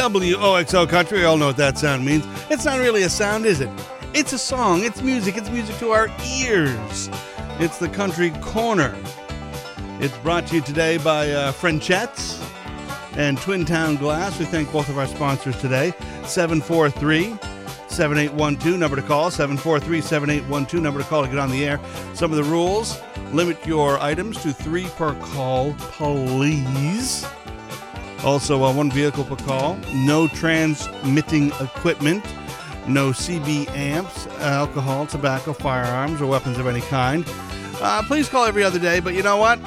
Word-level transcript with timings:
WOXO 0.00 0.88
Country, 0.88 1.18
we 1.18 1.24
all 1.24 1.36
know 1.36 1.48
what 1.48 1.58
that 1.58 1.76
sound 1.76 2.06
means. 2.06 2.24
It's 2.48 2.64
not 2.64 2.78
really 2.78 3.02
a 3.02 3.10
sound, 3.10 3.44
is 3.44 3.60
it? 3.60 3.68
It's 4.14 4.32
a 4.32 4.38
song, 4.38 4.82
it's 4.82 5.02
music, 5.02 5.36
it's 5.36 5.50
music 5.50 5.76
to 5.76 5.90
our 5.90 6.08
ears. 6.38 7.10
It's 7.58 7.76
the 7.76 7.88
Country 7.90 8.30
Corner. 8.40 8.96
It's 10.00 10.16
brought 10.18 10.46
to 10.46 10.54
you 10.54 10.62
today 10.62 10.96
by 10.96 11.30
uh, 11.30 11.52
Frechette's 11.52 12.42
and 13.12 13.36
Twin 13.36 13.66
Town 13.66 13.96
Glass. 13.96 14.38
We 14.38 14.46
thank 14.46 14.72
both 14.72 14.88
of 14.88 14.96
our 14.96 15.06
sponsors 15.06 15.60
today. 15.60 15.92
743 16.24 17.36
7812, 17.88 18.78
number 18.78 18.96
to 18.96 19.02
call. 19.02 19.30
743 19.30 20.00
7812, 20.00 20.82
number 20.82 21.00
to 21.00 21.06
call 21.06 21.24
to 21.24 21.28
get 21.28 21.38
on 21.38 21.50
the 21.50 21.66
air. 21.66 21.78
Some 22.14 22.30
of 22.30 22.38
the 22.38 22.44
rules 22.44 22.98
limit 23.34 23.66
your 23.66 23.98
items 23.98 24.42
to 24.44 24.54
three 24.54 24.86
per 24.96 25.14
call, 25.16 25.74
please. 25.74 27.26
Also, 28.24 28.62
uh, 28.62 28.72
one 28.72 28.90
vehicle 28.90 29.24
per 29.24 29.36
call, 29.36 29.78
no 29.94 30.28
transmitting 30.28 31.48
equipment, 31.60 32.22
no 32.86 33.10
CB 33.10 33.68
amps, 33.70 34.26
alcohol, 34.38 35.06
tobacco, 35.06 35.54
firearms, 35.54 36.20
or 36.20 36.26
weapons 36.26 36.58
of 36.58 36.66
any 36.66 36.82
kind. 36.82 37.24
Uh, 37.80 38.02
please 38.06 38.28
call 38.28 38.44
every 38.44 38.62
other 38.62 38.78
day, 38.78 39.00
but 39.00 39.14
you 39.14 39.22
know 39.22 39.38
what? 39.38 39.58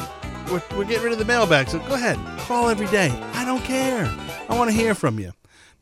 We're, 0.51 0.61
we're 0.77 0.85
getting 0.85 1.03
rid 1.03 1.13
of 1.13 1.19
the 1.19 1.25
mailbag, 1.25 1.67
so 1.67 1.79
go 1.79 1.95
ahead, 1.95 2.17
call 2.41 2.69
every 2.69 2.87
day. 2.87 3.09
I 3.33 3.43
don't 3.43 3.63
care. 3.63 4.05
I 4.47 4.57
want 4.57 4.69
to 4.69 4.75
hear 4.75 4.93
from 4.93 5.17
you. 5.17 5.31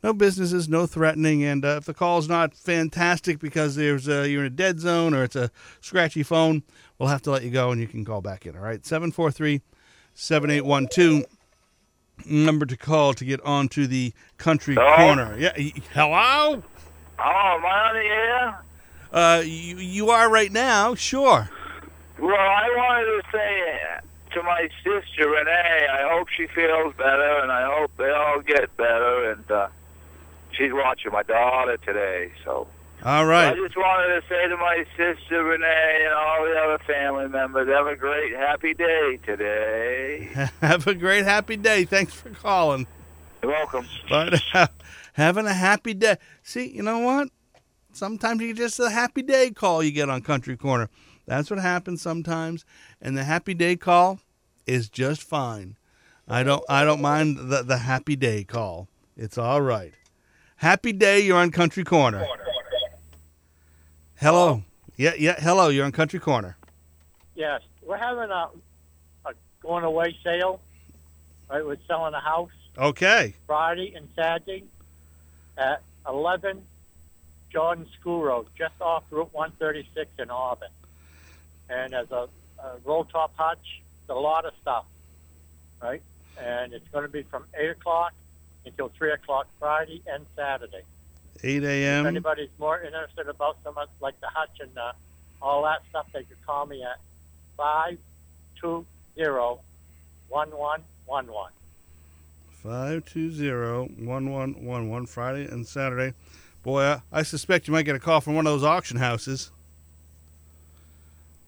No 0.02 0.14
businesses, 0.14 0.66
no 0.66 0.86
threatening, 0.86 1.44
and 1.44 1.64
uh, 1.64 1.76
if 1.76 1.84
the 1.84 1.94
call's 1.94 2.28
not 2.28 2.54
fantastic 2.54 3.38
because 3.38 3.76
there's 3.76 4.08
uh, 4.08 4.22
you're 4.22 4.40
in 4.40 4.46
a 4.46 4.50
dead 4.50 4.80
zone 4.80 5.12
or 5.12 5.24
it's 5.24 5.36
a 5.36 5.50
scratchy 5.80 6.22
phone, 6.22 6.62
we'll 6.98 7.10
have 7.10 7.22
to 7.22 7.30
let 7.30 7.44
you 7.44 7.50
go 7.50 7.70
and 7.70 7.80
you 7.80 7.86
can 7.86 8.04
call 8.04 8.22
back 8.22 8.46
in. 8.46 8.56
All 8.56 8.62
right, 8.62 8.84
743 8.84 9.60
7812 10.14 11.24
number 12.26 12.66
to 12.66 12.76
call 12.76 13.14
to 13.14 13.24
get 13.24 13.40
onto 13.42 13.86
the 13.86 14.12
country 14.38 14.74
Hello? 14.74 14.96
corner. 14.96 15.36
Yeah, 15.38 15.52
hello. 15.92 16.62
Oh, 17.18 17.22
am 17.24 17.64
I 17.64 17.88
on 17.88 17.94
the 17.94 18.00
air? 18.00 18.62
Uh, 19.12 19.42
you 19.44 19.76
you 19.76 20.10
are 20.10 20.30
right 20.30 20.50
now. 20.50 20.94
Sure. 20.94 21.48
Well, 22.18 22.34
I 22.34 22.68
wanted 22.76 23.22
to 23.22 23.22
say 23.32 24.00
to 24.34 24.42
my 24.42 24.68
sister 24.82 25.28
Renee, 25.28 25.86
I 25.90 26.08
hope 26.10 26.28
she 26.28 26.46
feels 26.46 26.94
better, 26.94 27.40
and 27.42 27.52
I 27.52 27.66
hope 27.78 27.90
they 27.98 28.10
all 28.10 28.40
get 28.40 28.74
better. 28.76 29.32
And 29.32 29.50
uh, 29.50 29.68
she's 30.52 30.72
watching 30.72 31.12
my 31.12 31.22
daughter 31.24 31.76
today, 31.78 32.32
so 32.44 32.66
All 33.04 33.28
I 33.28 33.54
just 33.54 33.76
wanted 33.76 34.20
to 34.20 34.28
say 34.28 34.46
to 34.46 34.56
my 34.56 34.84
sister 34.96 35.42
Renee 35.42 36.02
and 36.04 36.14
all 36.14 36.44
the 36.44 36.56
other 36.56 36.78
family 36.84 37.28
members, 37.28 37.66
have 37.68 37.88
a 37.88 37.96
great, 37.96 38.32
happy 38.32 38.74
day 38.74 39.18
today. 39.26 40.30
Have 40.60 40.86
a 40.86 40.94
great 40.94 41.24
happy 41.24 41.56
day. 41.56 41.84
Thanks 41.84 42.14
for 42.14 42.30
calling. 42.30 42.86
You're 43.42 43.50
welcome. 43.50 43.88
But 44.08 44.40
having 45.14 45.46
a 45.46 45.52
happy 45.52 45.94
day. 45.94 46.16
See, 46.44 46.68
you 46.68 46.82
know 46.82 47.00
what? 47.00 47.28
Sometimes 47.92 48.40
you 48.40 48.54
just 48.54 48.78
a 48.78 48.88
happy 48.88 49.22
day 49.22 49.50
call 49.50 49.82
you 49.82 49.90
get 49.90 50.08
on 50.08 50.22
Country 50.22 50.56
Corner. 50.56 50.88
That's 51.26 51.50
what 51.50 51.58
happens 51.58 52.02
sometimes, 52.02 52.64
and 53.00 53.18
the 53.18 53.24
happy 53.24 53.54
day 53.54 53.74
call 53.74 54.20
is 54.64 54.88
just 54.88 55.22
fine. 55.24 55.76
I 56.28 56.44
don't 56.44 56.62
I 56.68 56.84
don't 56.84 57.02
mind 57.02 57.36
the 57.50 57.62
the 57.64 57.78
happy 57.78 58.14
day 58.14 58.44
call. 58.44 58.86
It's 59.16 59.38
all 59.38 59.60
right. 59.60 59.92
Happy 60.56 60.92
day, 60.92 61.18
you're 61.18 61.38
on 61.38 61.50
Country 61.50 61.82
Corner. 61.82 62.24
Hello. 64.22 64.62
Yeah, 64.96 65.14
yeah. 65.18 65.40
Hello, 65.40 65.68
you're 65.68 65.84
on 65.84 65.90
Country 65.90 66.20
Corner. 66.20 66.56
Yes, 67.34 67.60
we're 67.84 67.96
having 67.96 68.30
a, 68.30 68.50
a 69.26 69.32
going 69.60 69.82
away 69.84 70.16
sale. 70.22 70.60
Right, 71.50 71.66
we're 71.66 71.76
selling 71.88 72.14
a 72.14 72.20
house 72.20 72.50
Okay. 72.78 73.34
Friday 73.46 73.94
and 73.94 74.08
Saturday 74.16 74.64
at 75.58 75.82
11 76.08 76.62
Jordan 77.50 77.86
School 78.00 78.22
Road, 78.22 78.46
just 78.56 78.74
off 78.80 79.04
Route 79.10 79.32
136 79.32 80.08
in 80.18 80.30
Auburn. 80.30 80.68
And 81.68 81.92
there's 81.92 82.10
a, 82.10 82.28
a 82.62 82.76
roll 82.84 83.04
top 83.04 83.32
hutch, 83.36 83.82
a 84.08 84.14
lot 84.14 84.46
of 84.46 84.52
stuff, 84.62 84.84
right? 85.82 86.02
And 86.40 86.72
it's 86.72 86.86
going 86.88 87.04
to 87.04 87.10
be 87.10 87.22
from 87.24 87.44
8 87.54 87.70
o'clock 87.70 88.12
until 88.64 88.90
3 88.96 89.12
o'clock 89.12 89.48
Friday 89.58 90.00
and 90.06 90.24
Saturday. 90.36 90.82
8 91.42 91.62
If 91.62 91.68
a.m. 91.68 92.06
anybody's 92.06 92.50
more 92.58 92.80
interested 92.82 93.28
about 93.28 93.56
some 93.64 93.76
of 93.78 93.88
like 94.00 94.20
the 94.20 94.28
hutch 94.28 94.60
and 94.60 94.76
uh, 94.78 94.92
all 95.40 95.62
that 95.64 95.80
stuff, 95.90 96.06
they 96.12 96.22
could 96.24 96.44
call 96.46 96.66
me 96.66 96.82
at 96.82 96.98
five 97.56 97.98
two 98.60 98.84
zero 99.16 99.60
one 100.28 100.50
one 100.56 100.82
one 101.06 101.32
one. 101.32 101.50
520-1111 102.64 105.08
Friday 105.08 105.46
and 105.46 105.66
Saturday. 105.66 106.14
Boy, 106.62 106.82
I, 106.82 107.02
I 107.10 107.22
suspect 107.24 107.66
you 107.66 107.72
might 107.72 107.82
get 107.82 107.96
a 107.96 107.98
call 107.98 108.20
from 108.20 108.36
one 108.36 108.46
of 108.46 108.52
those 108.52 108.62
auction 108.62 108.98
houses. 108.98 109.50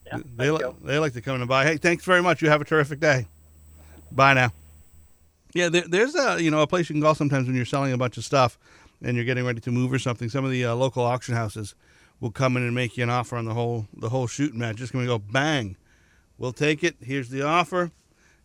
Yeah, 0.06 0.18
They, 0.36 0.48
thank 0.48 0.60
li- 0.60 0.72
they 0.82 0.98
like 0.98 1.12
to 1.12 1.20
come 1.20 1.36
and 1.36 1.46
buy. 1.48 1.64
Hey, 1.64 1.76
thanks 1.76 2.04
very 2.04 2.20
much. 2.20 2.42
You 2.42 2.50
have 2.50 2.60
a 2.60 2.64
terrific 2.64 2.98
day. 2.98 3.28
Bye 4.10 4.34
now. 4.34 4.52
Yeah, 5.54 5.68
there, 5.68 5.84
there's 5.86 6.16
a 6.16 6.42
you 6.42 6.50
know 6.50 6.62
a 6.62 6.66
place 6.66 6.88
you 6.88 6.94
can 6.94 7.02
call 7.02 7.14
sometimes 7.14 7.46
when 7.46 7.54
you're 7.54 7.64
selling 7.64 7.92
a 7.92 7.96
bunch 7.96 8.16
of 8.16 8.24
stuff 8.24 8.58
and 9.04 9.16
you're 9.16 9.24
getting 9.24 9.44
ready 9.44 9.60
to 9.60 9.70
move 9.70 9.92
or 9.92 9.98
something. 9.98 10.28
Some 10.28 10.44
of 10.44 10.50
the 10.50 10.64
uh, 10.64 10.74
local 10.74 11.04
auction 11.04 11.34
houses 11.34 11.74
will 12.20 12.30
come 12.30 12.56
in 12.56 12.62
and 12.62 12.74
make 12.74 12.96
you 12.96 13.02
an 13.02 13.10
offer 13.10 13.36
on 13.36 13.44
the 13.44 13.54
whole 13.54 13.86
the 13.94 14.08
whole 14.08 14.26
shooting 14.26 14.58
match. 14.58 14.76
Just 14.76 14.92
gonna 14.92 15.06
go 15.06 15.18
bang. 15.18 15.76
We'll 16.38 16.52
take 16.52 16.82
it. 16.82 16.96
Here's 17.00 17.28
the 17.28 17.42
offer, 17.42 17.92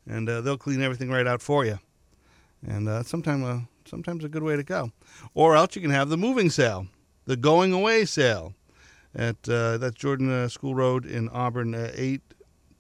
and 0.07 0.29
uh, 0.29 0.41
they'll 0.41 0.57
clean 0.57 0.81
everything 0.81 1.09
right 1.09 1.25
out 1.25 1.41
for 1.41 1.65
you. 1.65 1.79
And 2.67 2.87
uh, 2.87 3.03
sometimes 3.03 3.43
uh, 3.43 3.59
sometimes 3.85 4.23
a 4.23 4.29
good 4.29 4.43
way 4.43 4.57
to 4.57 4.63
go. 4.63 4.91
Or 5.33 5.55
else 5.55 5.75
you 5.75 5.81
can 5.81 5.91
have 5.91 6.09
the 6.09 6.17
moving 6.17 6.49
sale, 6.49 6.87
the 7.25 7.37
going 7.37 7.73
away 7.73 8.05
sale 8.05 8.53
at 9.15 9.47
uh, 9.47 9.77
that's 9.77 9.95
Jordan 9.95 10.29
uh, 10.29 10.47
School 10.49 10.75
Road 10.75 11.05
in 11.05 11.29
Auburn, 11.29 11.73
uh, 11.73 11.91
8 11.95 12.21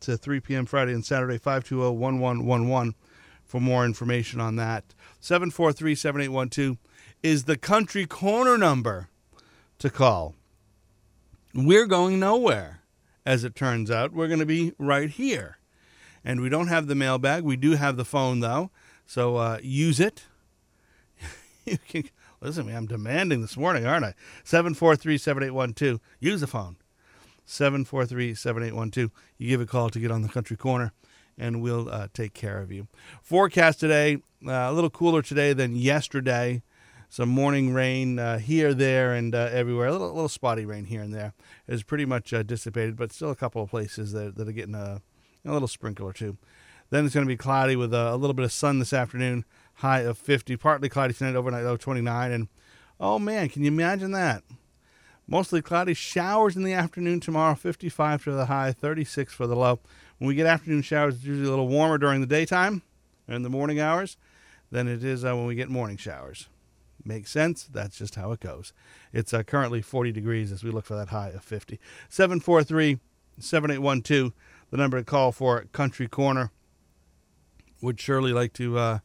to 0.01 0.17
3 0.17 0.39
p.m. 0.41 0.65
Friday 0.65 0.93
and 0.93 1.03
Saturday, 1.03 1.39
520-1111 1.39 2.93
for 3.43 3.59
more 3.59 3.83
information 3.83 4.39
on 4.39 4.55
that. 4.57 4.83
743-7812 5.21 6.77
is 7.21 7.43
the 7.43 7.57
country 7.57 8.05
corner 8.05 8.57
number 8.57 9.09
to 9.79 9.89
call. 9.89 10.35
We're 11.53 11.87
going 11.87 12.19
nowhere, 12.19 12.81
as 13.25 13.43
it 13.43 13.55
turns 13.55 13.89
out. 13.89 14.13
We're 14.13 14.27
going 14.27 14.39
to 14.39 14.45
be 14.45 14.73
right 14.77 15.09
here. 15.09 15.57
And 16.23 16.41
we 16.41 16.49
don't 16.49 16.67
have 16.67 16.87
the 16.87 16.95
mailbag. 16.95 17.43
We 17.43 17.55
do 17.55 17.71
have 17.71 17.97
the 17.97 18.05
phone, 18.05 18.39
though. 18.39 18.71
So 19.05 19.37
uh, 19.37 19.59
use 19.61 19.99
it. 19.99 20.25
you 21.65 21.77
can 21.87 22.03
listen 22.41 22.65
to 22.65 22.69
me. 22.69 22.75
I'm 22.75 22.85
demanding 22.85 23.41
this 23.41 23.57
morning, 23.57 23.85
aren't 23.85 24.05
I? 24.05 24.13
743-7812. 24.45 25.99
Use 26.19 26.41
the 26.41 26.47
phone. 26.47 26.77
743-7812. 27.47 29.11
You 29.37 29.47
give 29.47 29.61
a 29.61 29.65
call 29.65 29.89
to 29.89 29.99
get 29.99 30.11
on 30.11 30.21
the 30.21 30.29
country 30.29 30.55
corner, 30.55 30.93
and 31.37 31.61
we'll 31.61 31.89
uh, 31.89 32.07
take 32.13 32.33
care 32.33 32.59
of 32.61 32.71
you. 32.71 32.87
Forecast 33.23 33.79
today, 33.79 34.17
uh, 34.45 34.51
a 34.51 34.73
little 34.73 34.91
cooler 34.91 35.21
today 35.21 35.53
than 35.53 35.75
yesterday. 35.75 36.61
Some 37.11 37.29
morning 37.29 37.73
rain 37.73 38.19
uh, 38.19 38.37
here, 38.37 38.71
there, 38.71 39.13
and 39.15 39.33
uh, 39.33 39.49
everywhere. 39.51 39.87
A 39.87 39.91
little, 39.91 40.13
little 40.13 40.29
spotty 40.29 40.63
rain 40.63 40.85
here 40.85 41.01
and 41.01 41.11
there. 41.11 41.33
It's 41.67 41.81
pretty 41.81 42.05
much 42.05 42.31
uh, 42.31 42.43
dissipated, 42.43 42.95
but 42.95 43.11
still 43.11 43.31
a 43.31 43.35
couple 43.35 43.63
of 43.63 43.71
places 43.71 44.11
that, 44.11 44.35
that 44.35 44.47
are 44.47 44.51
getting 44.51 44.75
a, 44.75 45.01
a 45.43 45.51
little 45.51 45.67
sprinkle 45.67 46.07
or 46.07 46.13
two. 46.13 46.37
Then 46.91 47.05
it's 47.05 47.15
going 47.15 47.25
to 47.25 47.31
be 47.31 47.35
cloudy 47.35 47.75
with 47.75 47.95
a, 47.95 48.13
a 48.13 48.15
little 48.15 48.35
bit 48.35 48.45
of 48.45 48.51
sun 48.51 48.77
this 48.77 48.93
afternoon, 48.93 49.43
high 49.75 50.01
of 50.01 50.19
50. 50.19 50.55
Partly 50.57 50.87
cloudy 50.87 51.15
tonight, 51.15 51.35
overnight 51.35 51.63
low 51.63 51.77
29. 51.77 52.31
And 52.31 52.47
oh 52.99 53.17
man, 53.17 53.49
can 53.49 53.63
you 53.63 53.69
imagine 53.69 54.11
that? 54.11 54.43
Mostly 55.27 55.63
cloudy, 55.63 55.95
showers 55.95 56.55
in 56.55 56.63
the 56.63 56.73
afternoon 56.73 57.19
tomorrow, 57.19 57.55
55 57.55 58.21
for 58.21 58.31
the 58.31 58.45
high, 58.45 58.71
36 58.71 59.33
for 59.33 59.47
the 59.47 59.55
low. 59.55 59.79
When 60.19 60.27
we 60.27 60.35
get 60.35 60.45
afternoon 60.45 60.83
showers, 60.83 61.15
it's 61.15 61.23
usually 61.23 61.47
a 61.47 61.51
little 61.51 61.67
warmer 61.67 61.97
during 61.97 62.21
the 62.21 62.27
daytime 62.27 62.83
and 63.27 63.43
the 63.43 63.49
morning 63.49 63.79
hours 63.79 64.17
than 64.71 64.87
it 64.87 65.03
is 65.03 65.25
uh, 65.25 65.35
when 65.35 65.47
we 65.47 65.55
get 65.55 65.69
morning 65.69 65.97
showers. 65.97 66.47
Makes 67.05 67.31
sense. 67.31 67.63
That's 67.63 67.97
just 67.97 68.15
how 68.15 68.31
it 68.31 68.39
goes. 68.39 68.73
It's 69.13 69.33
uh, 69.33 69.43
currently 69.43 69.81
40 69.81 70.11
degrees 70.11 70.51
as 70.51 70.63
we 70.63 70.71
look 70.71 70.85
for 70.85 70.95
that 70.95 71.09
high 71.09 71.29
of 71.29 71.43
50. 71.43 71.79
743 72.09 72.99
7812, 73.39 74.33
the 74.69 74.77
number 74.77 74.97
to 74.99 75.05
call 75.05 75.31
for 75.31 75.63
Country 75.71 76.07
Corner. 76.07 76.51
Would 77.81 77.99
surely 77.99 78.33
like 78.33 78.51
to 78.53 78.77
uh, 78.77 78.99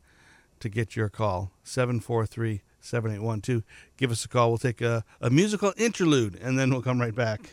to 0.58 0.68
get 0.68 0.96
your 0.96 1.08
call. 1.08 1.52
743 1.62 2.62
7812. 2.80 3.62
Give 3.96 4.10
us 4.10 4.24
a 4.24 4.28
call. 4.28 4.48
We'll 4.48 4.58
take 4.58 4.80
a, 4.80 5.04
a 5.20 5.30
musical 5.30 5.72
interlude 5.76 6.36
and 6.36 6.58
then 6.58 6.70
we'll 6.70 6.82
come 6.82 7.00
right 7.00 7.14
back. 7.14 7.50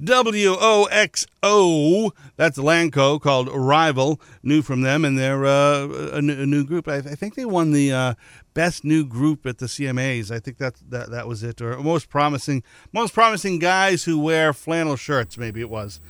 WOXO. 0.00 2.12
That's 2.36 2.58
Lanco 2.58 3.20
called 3.20 3.48
Rival. 3.48 4.20
New 4.42 4.62
from 4.62 4.82
them, 4.82 5.04
and 5.04 5.18
they're 5.18 5.44
uh, 5.44 5.88
a, 6.12 6.22
new, 6.22 6.42
a, 6.42 6.46
new, 6.46 6.64
group. 6.64 6.88
I, 6.88 6.96
I, 6.96 7.00
think 7.00 7.34
they 7.34 7.44
won 7.44 7.72
the 7.72 7.92
uh, 7.92 8.14
best 8.54 8.84
new 8.84 9.04
group 9.04 9.44
at 9.44 9.58
the 9.58 9.66
CMAs. 9.66 10.30
I 10.30 10.38
think 10.38 10.58
that 10.58 10.76
that 10.88 11.10
that 11.10 11.26
was 11.26 11.42
it, 11.42 11.60
or 11.60 11.76
most 11.78 12.08
promising 12.08 12.62
most 12.92 13.12
promising 13.12 13.58
guys 13.58 14.04
who 14.04 14.20
wear 14.20 14.52
flannel 14.52 14.96
shirts. 14.96 15.36
Maybe 15.36 15.60
it 15.60 15.70
was. 15.70 16.00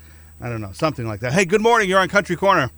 I 0.40 0.48
don't 0.48 0.60
know, 0.60 0.72
something 0.72 1.06
like 1.06 1.20
that. 1.20 1.32
Hey, 1.32 1.44
good 1.44 1.62
morning. 1.62 1.88
You're 1.88 1.98
on 1.98 2.08
Country 2.08 2.36
Corner. 2.36 2.70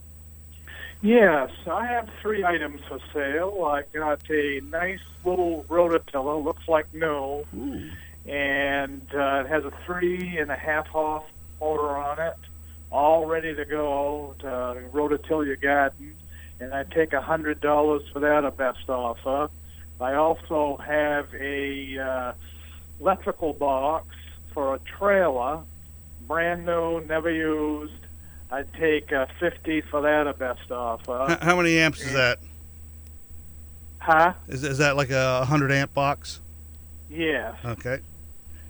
Yes, 1.03 1.51
I 1.71 1.87
have 1.87 2.09
three 2.23 2.45
items 2.45 2.81
for 2.89 2.99
sale. 3.13 3.65
I 3.65 3.83
got 3.93 4.23
a 4.31 4.61
nice 4.61 5.01
little 5.25 5.65
rototiller, 5.69 6.43
looks 6.43 6.67
like 6.69 6.87
no. 6.95 7.45
Ooh 7.57 7.91
and 8.27 9.03
uh, 9.15 9.45
it 9.45 9.49
has 9.49 9.65
a 9.65 9.73
three 9.87 10.39
and 10.39 10.51
a 10.51 10.57
half 10.57 10.87
horse 10.89 11.25
motor 11.61 11.97
on 11.97 12.19
it, 12.19 12.37
all 12.91 13.27
ready 13.27 13.55
to 13.55 13.65
go 13.65 14.35
to 14.41 14.47
rototill 14.93 15.47
your 15.47 15.57
garden. 15.57 16.17
And 16.59 16.75
I 16.75 16.85
take 16.85 17.13
a 17.13 17.23
hundred 17.23 17.61
dollars 17.61 18.03
for 18.13 18.21
that, 18.21 18.45
a 18.45 18.51
best 18.51 18.89
offer. 18.89 19.49
I 20.01 20.15
also 20.15 20.79
have 20.85 21.33
a 21.35 21.99
uh, 21.99 22.33
electrical 23.01 23.53
box 23.53 24.07
for 24.53 24.75
a 24.75 24.79
trailer, 24.79 25.61
brand 26.27 26.67
new, 26.67 27.01
never 27.07 27.31
used. 27.31 27.93
I 28.51 28.65
take 28.79 29.13
uh, 29.13 29.27
fifty 29.39 29.81
for 29.81 30.03
that, 30.03 30.27
a 30.27 30.35
best 30.35 30.71
offer. 30.71 31.39
How, 31.41 31.57
many 31.57 31.79
amps 31.79 32.03
is 32.03 32.13
that? 32.13 32.39
Huh? 33.99 34.35
Is 34.49 34.65
is 34.65 34.79
that 34.79 34.97
like 34.97 35.11
a 35.11 35.45
hundred 35.45 35.73
amp 35.73 35.95
box? 35.95 36.41
Yeah. 37.09 37.55
Okay 37.65 38.01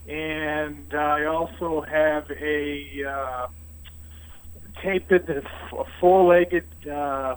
and 0.08 0.92
I 0.94 1.24
also 1.24 1.82
have 1.82 2.30
a 2.30 3.04
uh, 3.04 3.46
taped 4.82 5.12
a 5.12 5.42
four-legged 6.00 6.88
uh, 6.88 7.36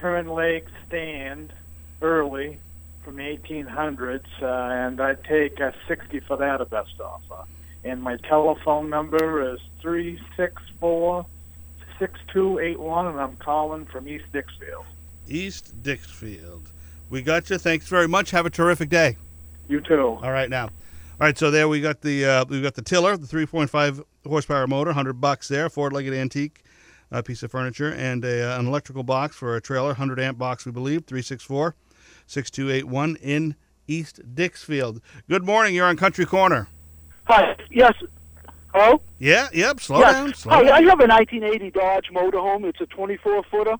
turn 0.00 0.28
leg 0.28 0.66
stand 0.86 1.52
early 2.00 2.58
from 3.04 3.16
the 3.16 3.22
1800s, 3.22 4.24
uh, 4.40 4.46
and 4.46 5.00
I 5.00 5.14
take 5.14 5.60
a 5.60 5.74
60 5.88 6.20
for 6.20 6.36
that 6.36 6.60
a 6.60 6.64
best 6.64 7.00
offer. 7.00 7.44
And 7.84 8.00
my 8.02 8.16
telephone 8.16 8.90
number 8.90 9.54
is 9.54 9.60
364 9.80 11.26
6281, 11.98 13.06
and 13.06 13.20
I'm 13.20 13.36
calling 13.36 13.86
from 13.86 14.08
East 14.08 14.24
Dixfield. 14.32 14.84
East 15.28 15.82
Dixfield. 15.82 16.66
We 17.10 17.22
got 17.22 17.50
you. 17.50 17.58
Thanks 17.58 17.88
very 17.88 18.08
much. 18.08 18.30
Have 18.30 18.46
a 18.46 18.50
terrific 18.50 18.88
day. 18.88 19.16
You 19.68 19.80
too. 19.80 20.18
All 20.22 20.32
right, 20.32 20.50
now. 20.50 20.70
All 21.22 21.26
right, 21.28 21.38
so 21.38 21.52
there 21.52 21.68
we 21.68 21.80
got 21.80 22.00
the 22.00 22.24
uh, 22.24 22.44
we 22.48 22.60
got 22.60 22.74
the 22.74 22.82
tiller, 22.82 23.16
the 23.16 23.28
3.5 23.28 24.02
horsepower 24.26 24.66
motor, 24.66 24.92
hundred 24.92 25.20
bucks 25.20 25.46
there, 25.46 25.70
four-legged 25.70 26.12
antique 26.12 26.64
uh, 27.12 27.22
piece 27.22 27.44
of 27.44 27.52
furniture, 27.52 27.92
and 27.92 28.24
a, 28.24 28.50
uh, 28.56 28.58
an 28.58 28.66
electrical 28.66 29.04
box 29.04 29.36
for 29.36 29.54
a 29.54 29.60
trailer, 29.60 29.94
hundred 29.94 30.18
amp 30.18 30.36
box, 30.36 30.66
we 30.66 30.72
believe, 30.72 31.04
364 31.04 31.76
6281 32.26 33.14
in 33.22 33.54
East 33.86 34.20
Dixfield. 34.34 35.00
Good 35.28 35.44
morning. 35.44 35.76
You're 35.76 35.86
on 35.86 35.96
Country 35.96 36.26
Corner. 36.26 36.66
Hi. 37.28 37.54
Yes. 37.70 37.92
Hello? 38.74 39.00
Yeah, 39.20 39.46
yep. 39.52 39.78
Slow 39.78 40.00
Yes. 40.00 40.14
down. 40.14 40.34
Slow 40.34 40.54
Hi, 40.54 40.62
down. 40.64 40.72
I 40.72 40.80
have 40.80 40.98
a 40.98 41.06
1980 41.06 41.70
Dodge 41.70 42.06
motorhome. 42.12 42.64
It's 42.64 42.80
a 42.80 42.86
24 42.86 43.44
footer. 43.44 43.76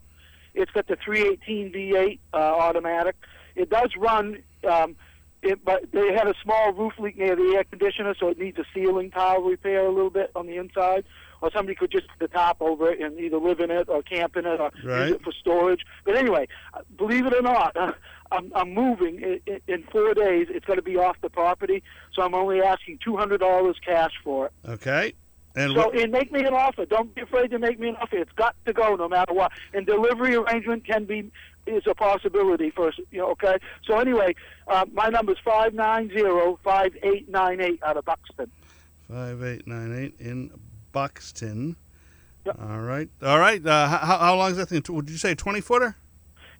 It's 0.55 0.71
got 0.71 0.87
the 0.87 0.95
318 1.05 1.73
V8 1.73 2.21
uh, 2.33 2.37
automatic. 2.37 3.17
It 3.57 3.69
does 3.69 3.91
run, 3.99 4.41
um, 4.63 4.95
it, 5.43 5.65
but 5.65 5.91
they 5.93 6.13
had 6.13 6.29
a 6.29 6.35
small 6.43 6.73
roof 6.73 6.93
leak 6.99 7.17
near 7.19 7.35
the 7.37 7.55
air 7.57 7.65
conditioner, 7.65 8.15
so 8.19 8.29
it 8.29 8.39
needs 8.39 8.59
a 8.59 8.65
ceiling 8.75 9.11
tile 9.11 9.43
repair 9.43 9.85
a 9.87 9.91
little 9.91 10.11
bit 10.11 10.31
on 10.35 10.47
the 10.47 10.57
inside. 10.57 11.05
Or 11.41 11.51
somebody 11.53 11.75
could 11.75 11.91
just 11.91 12.07
put 12.07 12.19
the 12.21 12.29
top 12.29 12.59
over 12.61 12.89
it 12.93 13.01
and 13.01 13.19
either 13.19 13.37
live 13.39 13.59
in 13.59 13.73
it 13.73 13.89
or 13.89 14.01
camp 14.03 14.37
in 14.37 14.47
it 14.47 14.61
or 14.61 14.71
Right. 14.85 15.09
use 15.09 15.17
it 15.17 15.25
for 15.25 15.33
storage. 15.33 15.81
But 16.05 16.17
anyway, 16.17 16.47
uh, 16.73 16.83
believe 16.97 17.27
it 17.27 17.35
or 17.35 17.43
not, 17.43 17.77
uh, 17.77 17.93
I'm, 18.31 18.53
I'm 18.55 18.73
moving 18.73 19.41
in, 19.67 19.83
four 19.91 20.15
days. 20.15 20.47
It's 20.51 20.65
going 20.65 20.77
to 20.79 20.83
be 20.85 20.97
off 20.97 21.17
the 21.21 21.29
property, 21.31 21.83
so 22.15 22.23
I'm 22.23 22.35
only 22.37 22.63
asking 22.63 23.01
$200 23.05 23.75
cash 23.85 24.13
for 24.23 24.47
it. 24.47 24.53
Okay. 24.69 25.15
And 25.57 25.75
So, 25.75 25.91
and 25.91 26.11
make 26.13 26.33
me 26.33 26.45
an 26.45 26.55
offer. 26.55 26.87
Don't 26.87 27.15
be 27.15 27.21
afraid 27.23 27.51
to 27.51 27.59
make 27.59 27.79
me 27.79 27.89
an 27.89 27.97
offer. 27.97 28.17
It's 28.19 28.33
got 28.33 28.55
to 28.65 28.73
go 28.73 28.95
no 28.95 29.09
matter 29.09 29.35
what. 29.35 29.51
And 29.75 29.85
delivery 29.85 30.35
arrangement 30.37 30.87
can 30.87 31.05
be 31.05 31.31
is 31.67 31.83
a 31.87 31.95
possibility 31.95 32.71
for 32.71 32.89
us. 32.89 32.95
You 33.11 33.19
know, 33.19 33.31
okay. 33.31 33.57
So 33.87 33.99
anyway, 33.99 34.35
uh, 34.69 34.87
my 34.93 35.09
number 35.09 35.33
is 35.33 35.39
five 35.45 35.75
nine 35.75 36.09
zero 36.11 36.59
five 36.65 36.97
eight 37.03 37.29
nine 37.29 37.61
eight 37.61 37.83
out 37.83 37.97
of 37.97 38.05
Buxton. 38.05 38.51
five 39.11 39.43
eight 39.43 39.67
nine 39.67 39.97
eight 39.97 40.15
in 40.19 40.51
Buxton. 40.93 41.77
Yep. 42.45 42.59
All 42.61 42.81
right. 42.81 43.09
All 43.23 43.39
right. 43.39 43.65
Uh, 43.65 43.89
how, 43.89 44.19
how 44.19 44.37
long 44.37 44.51
is 44.51 44.57
that 44.57 44.69
thing? 44.69 44.83
Would 44.89 45.09
you 45.09 45.17
say 45.17 45.35
twenty 45.35 45.61
footer? 45.61 45.97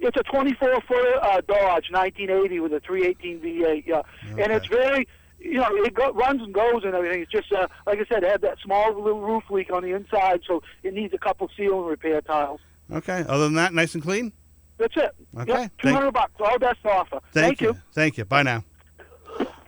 It's 0.05 0.17
a 0.17 0.23
24 0.25 0.81
foot 0.81 1.07
uh, 1.23 1.41
Dodge 1.47 1.87
1980 1.93 2.59
with 2.59 2.73
a 2.73 2.81
318 2.81 3.41
V8. 3.41 3.87
Yeah, 3.87 4.03
and 4.31 4.53
it's 4.53 4.67
very. 4.67 5.07
You 5.39 5.55
know, 5.55 5.67
it 5.71 5.95
go, 5.95 6.13
runs 6.13 6.41
and 6.41 6.55
goes 6.55 6.83
and 6.85 6.95
everything. 6.95 7.23
It's 7.23 7.33
just, 7.33 7.53
uh, 7.53 7.67
like 7.85 7.99
I 7.99 8.05
said, 8.09 8.23
it 8.23 8.31
had 8.31 8.43
that 8.43 8.59
small 8.65 8.95
little 8.95 9.21
roof 9.21 9.43
leak 9.51 9.73
on 9.73 9.83
the 9.83 9.93
inside, 9.93 10.41
so 10.47 10.63
it 10.85 10.95
needs 10.95 11.13
a 11.15 11.19
couple 11.19 11.51
ceiling 11.57 11.85
repair 11.85 12.21
tiles. 12.21 12.61
Okay. 12.93 13.25
Other 13.29 13.45
than 13.45 13.55
that, 13.55 13.75
nice 13.75 13.95
and 13.95 14.03
clean. 14.05 14.33
That's 14.83 14.97
it. 14.97 15.15
Okay. 15.39 15.53
Yep, 15.53 15.73
Thank- 15.83 15.95
200 15.95 16.11
bucks. 16.11 16.33
All 16.41 16.59
best 16.59 16.79
offer. 16.85 17.21
Thank, 17.33 17.61
you. 17.61 17.77
Thank 17.95 18.19
you. 18.19 18.25
Bye 18.25 18.43
now. 18.43 18.65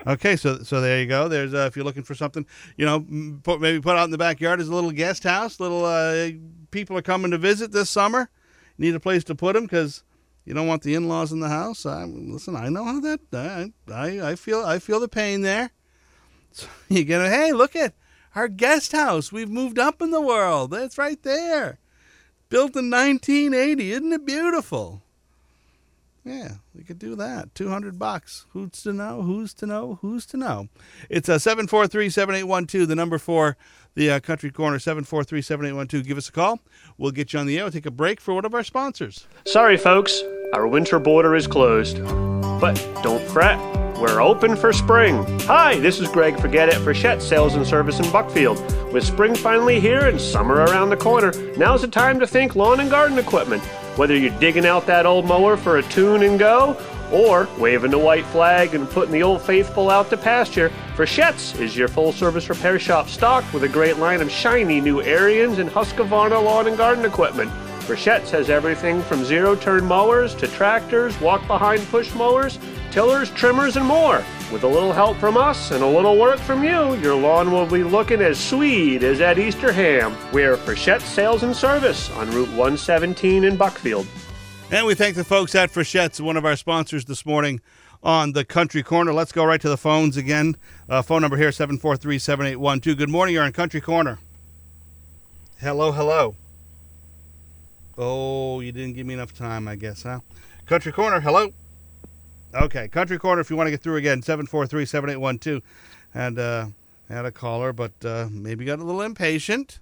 Okay, 0.07 0.37
so 0.37 0.59
so 0.63 0.83
there 0.83 1.01
you 1.01 1.07
go. 1.07 1.29
There's 1.29 1.55
uh, 1.55 1.65
if 1.69 1.77
you're 1.77 1.85
looking 1.85 2.03
for 2.03 2.15
something, 2.15 2.45
you 2.77 2.85
know, 2.85 2.97
m- 2.97 3.41
put, 3.43 3.59
maybe 3.61 3.81
put 3.81 3.97
out 3.97 4.05
in 4.05 4.11
the 4.11 4.19
backyard 4.19 4.61
as 4.61 4.69
a 4.69 4.75
little 4.75 4.91
guest 4.91 5.23
house. 5.25 5.59
Little 5.59 5.85
uh, 5.87 6.29
people 6.71 6.99
are 6.99 7.03
coming 7.03 7.31
to 7.31 7.39
visit 7.39 7.73
this 7.73 7.89
summer. 7.89 8.29
Need 8.77 8.95
a 8.95 9.01
place 9.01 9.25
to 9.25 9.35
put 9.35 9.55
them 9.55 9.65
because 9.65 10.03
you 10.45 10.53
don't 10.53 10.67
want 10.67 10.83
the 10.83 10.95
in-laws 10.95 11.33
in 11.33 11.41
the 11.41 11.49
house. 11.49 11.87
I, 11.87 12.05
listen, 12.05 12.55
I 12.55 12.69
know 12.69 12.85
how 12.85 13.01
that. 13.01 13.21
I, 13.33 13.73
I 13.91 14.33
I 14.33 14.35
feel 14.35 14.63
I 14.63 14.79
feel 14.79 15.01
the 15.01 15.09
pain 15.09 15.41
there. 15.43 15.71
So 16.53 16.67
you 16.89 17.03
get 17.05 17.21
a 17.23 17.29
hey, 17.31 17.53
look 17.53 17.75
at 17.75 17.95
our 18.37 18.47
guest 18.49 18.93
house. 18.93 19.33
We've 19.33 19.49
moved 19.51 19.79
up 19.79 20.03
in 20.03 20.11
the 20.11 20.21
world. 20.21 20.71
That's 20.73 20.99
right 20.99 21.21
there. 21.23 21.79
Built 22.51 22.77
in 22.77 22.91
1980. 22.91 23.91
Isn't 23.93 24.13
it 24.13 24.25
beautiful? 24.27 25.03
Yeah, 26.25 26.53
we 26.75 26.83
could 26.85 26.99
do 26.99 27.15
that. 27.17 27.55
200 27.55 27.99
bucks. 27.99 28.47
Who's 28.51 28.83
to 28.83 28.95
know? 28.95 29.21
Who's 29.23 29.53
to 29.55 29.67
know? 29.67 29.99
Who's 30.01 30.25
to 30.27 30.39
know? 30.39 30.69
It's 31.11 31.29
a 31.29 31.33
743-7812, 31.35 32.89
the 32.89 32.95
number 32.95 33.19
for 33.19 33.59
the 33.95 34.11
uh, 34.11 34.21
Country 34.21 34.51
Corner, 34.51 34.79
743-7812. 34.79 36.07
Give 36.07 36.17
us 36.17 36.31
a 36.31 36.33
call. 36.33 36.61
We'll 36.97 37.11
get 37.11 37.35
you 37.35 37.41
on 37.41 37.47
the 37.47 37.59
air. 37.59 37.65
We'll 37.65 37.73
take 37.73 37.85
a 37.85 37.91
break 37.91 38.23
for 38.23 38.33
one 38.33 38.47
of 38.47 38.55
our 38.55 38.65
sponsors. 38.65 39.27
Sorry, 39.45 39.77
folks, 39.77 40.23
our 40.55 40.67
winter 40.67 40.99
border 40.99 41.35
is 41.35 41.47
closed. 41.47 42.03
But 42.59 42.75
don't 43.03 43.23
fret, 43.29 43.59
we're 43.99 44.23
open 44.23 44.57
for 44.57 44.73
spring. 44.73 45.23
Hi, 45.41 45.79
this 45.81 46.01
is 46.01 46.09
Greg 46.09 46.41
Forget 46.41 46.71
It 46.71 46.77
for 46.77 46.95
Shet 46.95 47.21
Sales 47.21 47.55
and 47.55 47.67
Service 47.67 48.01
in 48.01 48.07
Buckfield. 48.11 48.59
With 48.95 49.05
spring 49.05 49.35
finally 49.35 49.79
here 49.79 50.07
and 50.07 50.19
summer 50.19 50.55
around 50.55 50.89
the 50.89 50.97
corner, 50.97 51.33
now's 51.59 51.83
the 51.83 51.89
time 51.89 52.19
to 52.21 52.27
think 52.27 52.57
lawn 52.57 52.81
and 52.81 52.91
garden 52.91 53.19
equipment. 53.19 53.63
Whether 53.97 54.17
you're 54.17 54.39
digging 54.41 54.67
out 54.67 54.87
that 54.87 55.07
old 55.07 55.25
mower 55.25 55.57
for 55.57 55.79
a 55.79 55.83
tune 55.85 56.25
and 56.25 56.37
go, 56.37 56.77
or 57.13 57.49
waving 57.59 57.93
the 57.93 57.99
white 57.99 58.25
flag 58.27 58.75
and 58.75 58.91
putting 58.91 59.13
the 59.13 59.23
old 59.23 59.41
faithful 59.41 59.89
out 59.89 60.11
to 60.11 60.17
pasture, 60.17 60.71
Frechette's 60.97 61.55
is 61.61 61.77
your 61.77 61.87
full 61.87 62.11
service 62.11 62.49
repair 62.49 62.81
shop 62.81 63.09
stocked 63.09 63.53
with 63.55 63.63
a 63.63 63.69
great 63.69 63.99
line 63.99 64.21
of 64.21 64.31
shiny 64.31 64.81
new 64.81 65.01
Ariens 65.01 65.59
and 65.59 65.71
Husqvarna 65.71 66.43
lawn 66.43 66.67
and 66.67 66.77
garden 66.77 67.05
equipment. 67.05 67.53
Frechette's 67.83 68.33
has 68.33 68.51
everything 68.51 69.01
from 69.03 69.25
zero 69.25 69.55
turn 69.55 69.85
mowers 69.85 70.35
to 70.37 70.49
tractors, 70.49 71.19
walk 71.21 71.47
behind 71.47 71.81
push 71.89 72.13
mowers, 72.15 72.59
tillers, 72.95 73.29
trimmers, 73.31 73.77
and 73.77 73.85
more. 73.85 74.25
With 74.53 74.63
a 74.63 74.69
little 74.69 74.93
help 74.93 75.17
from 75.17 75.37
us 75.37 75.73
and 75.73 75.83
a 75.83 75.87
little 75.87 76.17
work 76.17 76.39
from 76.39 76.63
you, 76.63 76.95
your 77.01 77.17
lawn 77.17 77.51
will 77.51 77.67
be 77.67 77.83
looking 77.83 78.21
as 78.23 78.39
sweet 78.39 79.03
as 79.03 79.19
that 79.19 79.37
Easter 79.37 79.73
ham. 79.73 80.17
We're 80.33 80.57
Frechette's 80.57 81.05
Sales 81.05 81.43
and 81.43 81.57
Service 81.57 82.09
on 82.13 82.31
Route 82.31 82.51
117 82.51 83.43
in 83.43 83.57
Buckfield. 83.57 84.07
And 84.71 84.87
we 84.87 84.95
thank 84.95 85.17
the 85.17 85.25
folks 85.25 85.57
at 85.57 85.73
Frechette's, 85.73 86.21
one 86.21 86.37
of 86.37 86.45
our 86.45 86.55
sponsors 86.55 87.05
this 87.05 87.27
morning 87.27 87.61
on 88.05 88.31
the 88.31 88.45
Country 88.45 88.85
Corner. 88.85 89.13
Let's 89.13 89.33
go 89.33 89.45
right 89.45 89.61
to 89.61 89.69
the 89.69 89.77
phones 89.77 90.17
again. 90.17 90.57
Uh, 90.89 91.03
phone 91.03 91.23
number 91.23 91.37
here, 91.37 91.51
743-7812. 91.51 92.97
Good 92.97 93.11
morning. 93.11 93.35
You're 93.35 93.43
on 93.43 93.53
Country 93.53 93.81
Corner. 93.81 94.21
Hello, 95.59 95.91
hello. 95.91 96.37
Oh, 97.99 98.61
you 98.61 98.71
didn't 98.71 98.95
give 98.95 99.05
me 99.05 99.15
enough 99.15 99.37
time, 99.37 99.67
I 99.67 99.75
guess, 99.75 100.05
huh? 100.05 100.21
Country 100.67 100.93
Corner, 100.93 101.19
hello. 101.19 101.53
Okay, 102.55 102.89
Country 102.89 103.19
Corner, 103.19 103.41
if 103.41 103.51
you 103.51 103.57
want 103.57 103.67
to 103.67 103.73
get 103.73 103.83
through 103.83 103.97
again, 103.97 104.23
743-7812. 104.23 105.61
And 106.15 106.39
uh, 106.39 106.67
had 107.09 107.25
a 107.25 107.33
caller, 107.33 107.73
but 107.73 107.93
uh, 108.05 108.29
maybe 108.31 108.65
got 108.65 108.79
a 108.79 108.85
little 108.85 109.03
impatient 109.03 109.81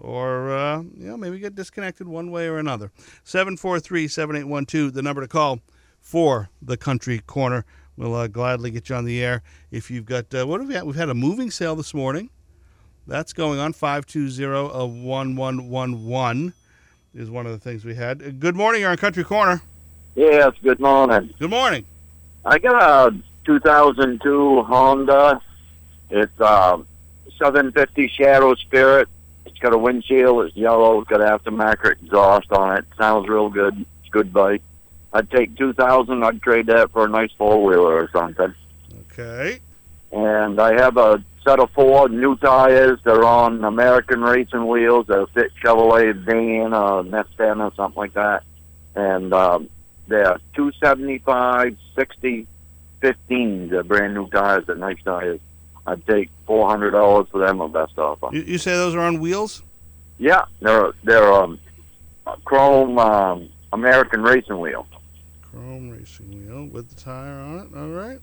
or 0.00 0.50
uh, 0.50 0.82
you 0.96 1.08
know 1.08 1.16
maybe 1.16 1.40
get 1.40 1.54
disconnected 1.54 2.06
one 2.06 2.30
way 2.30 2.46
or 2.46 2.58
another. 2.58 2.92
743-7812, 3.24 4.92
the 4.92 5.02
number 5.02 5.20
to 5.20 5.28
call 5.28 5.60
for 6.00 6.48
the 6.62 6.76
Country 6.76 7.18
Corner. 7.20 7.64
We'll 7.96 8.14
uh, 8.14 8.28
gladly 8.28 8.70
get 8.70 8.88
you 8.88 8.94
on 8.94 9.04
the 9.04 9.20
air 9.22 9.42
if 9.72 9.90
you've 9.90 10.06
got 10.06 10.32
uh, 10.32 10.46
what 10.46 10.60
have 10.60 10.68
we 10.68 10.74
had? 10.74 10.84
We've 10.84 10.94
had 10.94 11.08
a 11.08 11.14
moving 11.14 11.50
sale 11.50 11.74
this 11.74 11.92
morning. 11.92 12.30
That's 13.06 13.32
going 13.32 13.58
on 13.58 13.72
520-1111 13.72 16.52
is 17.14 17.30
one 17.30 17.46
of 17.46 17.52
the 17.52 17.58
things 17.58 17.82
we 17.84 17.94
had. 17.94 18.38
Good 18.38 18.54
morning, 18.54 18.82
you're 18.82 18.90
on 18.90 18.98
Country 18.98 19.24
Corner. 19.24 19.62
Yes, 20.18 20.52
good 20.64 20.80
morning. 20.80 21.32
Good 21.38 21.50
morning. 21.50 21.86
I 22.44 22.58
got 22.58 23.12
a 23.12 23.16
2002 23.44 24.62
Honda. 24.64 25.40
It's 26.10 26.40
uh, 26.40 26.78
750 27.38 28.08
Shadow 28.08 28.56
Spirit. 28.56 29.08
It's 29.46 29.58
got 29.58 29.72
a 29.72 29.78
windshield. 29.78 30.46
It's 30.46 30.56
yellow. 30.56 31.00
It's 31.00 31.08
got 31.08 31.20
aftermarket 31.20 32.02
exhaust 32.02 32.50
on 32.50 32.78
it. 32.78 32.84
Sounds 32.98 33.28
real 33.28 33.48
good. 33.48 33.78
It's 33.78 34.08
a 34.08 34.10
good 34.10 34.32
bike. 34.32 34.60
I'd 35.12 35.30
take 35.30 35.56
2000. 35.56 36.24
I'd 36.24 36.42
trade 36.42 36.66
that 36.66 36.90
for 36.90 37.04
a 37.04 37.08
nice 37.08 37.30
four 37.38 37.62
wheeler 37.64 37.94
or 37.94 38.10
something. 38.12 38.52
Okay. 39.12 39.60
And 40.10 40.60
I 40.60 40.72
have 40.82 40.96
a 40.96 41.22
set 41.44 41.60
of 41.60 41.70
four 41.70 42.08
new 42.08 42.34
tires. 42.38 42.98
They're 43.04 43.22
on 43.22 43.62
American 43.62 44.22
racing 44.22 44.66
wheels. 44.66 45.06
They'll 45.06 45.28
fit 45.28 45.52
Chevrolet 45.62 46.12
van 46.24 46.74
or 46.74 47.04
Nestan 47.04 47.60
or 47.60 47.72
something 47.76 47.96
like 47.96 48.14
that. 48.14 48.42
And 48.96 49.32
um, 49.32 49.68
they're 50.08 50.38
275, 50.54 51.76
60, 51.94 52.46
15. 53.00 53.68
They're 53.68 53.82
brand 53.84 54.14
new 54.14 54.28
tires. 54.28 54.64
They're 54.66 54.76
nice 54.76 55.02
tires. 55.04 55.40
I'd 55.86 56.06
take 56.06 56.30
$400 56.46 57.28
for 57.30 57.38
them, 57.38 57.60
a 57.60 57.68
best 57.68 57.98
offer. 57.98 58.28
You, 58.32 58.42
you 58.42 58.58
say 58.58 58.72
those 58.72 58.94
are 58.94 59.00
on 59.00 59.20
wheels? 59.20 59.62
Yeah, 60.18 60.44
they're 60.60 60.92
they're 61.04 61.32
um, 61.32 61.58
a 62.26 62.36
chrome 62.44 62.98
um, 62.98 63.48
American 63.72 64.22
racing 64.22 64.58
wheel. 64.58 64.86
Chrome 65.42 65.90
racing 65.90 66.30
wheel 66.30 66.66
with 66.66 66.88
the 66.88 66.96
tire 67.00 67.38
on 67.38 67.60
it. 67.60 67.68
All 67.76 67.88
right. 67.88 68.18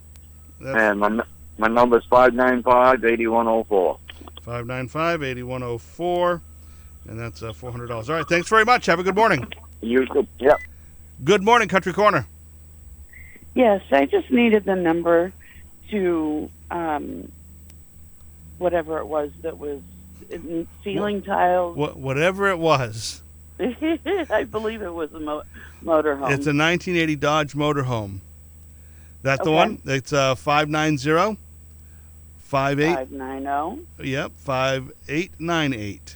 That's 0.60 0.78
And 0.78 1.00
my 1.00 1.24
my 1.58 1.68
number's 1.70 2.06
595-8104. 2.12 3.98
595-8104. 4.46 6.42
And 7.08 7.20
that's 7.20 7.44
uh, 7.44 7.54
$400. 7.54 7.90
All 7.92 8.16
right. 8.16 8.28
Thanks 8.28 8.50
very 8.50 8.66
much. 8.66 8.88
Have 8.88 9.00
a 9.00 9.04
good 9.04 9.16
morning. 9.16 9.48
You 9.82 10.06
too. 10.08 10.28
Yep. 10.40 10.60
Good 11.24 11.44
morning, 11.44 11.68
Country 11.68 11.94
Corner. 11.94 12.28
Yes, 13.54 13.82
I 13.92 14.06
just 14.06 14.30
needed 14.32 14.66
the 14.66 14.76
number 14.76 15.32
to 15.90 16.50
um, 16.70 17.32
whatever 18.58 19.00
it 19.00 19.06
was 19.06 19.32
that 19.42 19.58
was 19.58 19.82
in 20.30 20.68
ceiling 20.84 21.22
tiles. 21.22 21.78
Wha 21.78 21.90
whatever 21.90 22.50
it 22.50 22.60
was, 22.60 23.22
I 23.60 24.46
believe 24.50 24.82
it 24.82 24.94
was 24.94 25.14
a 25.14 25.20
mo- 25.20 25.44
motorhome. 25.84 26.32
it's 26.32 26.48
a 26.48 26.54
1980 26.54 27.16
Dodge 27.16 27.54
motorhome. 27.54 28.20
That 29.22 29.40
the 29.40 29.46
Okay. 29.50 29.56
one? 29.56 29.82
It's 29.86 30.12
uh, 30.14 30.36
590 30.36 31.38
58 32.40 32.94
five 32.96 33.12
nine 33.12 33.42
zero 33.44 33.80
Yep, 34.00 34.32
5898. 34.38 36.16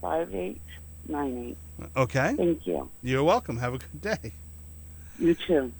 five 0.00 0.34
eight 0.34 0.60
nine 1.08 1.38
eight. 1.48 1.56
Okay. 1.96 2.34
Thank 2.36 2.66
you. 2.66 2.90
You're 3.02 3.24
welcome. 3.24 3.58
Have 3.58 3.74
a 3.74 3.78
good 3.78 4.00
day. 4.00 4.34
You 5.18 5.34
too. 5.34 5.72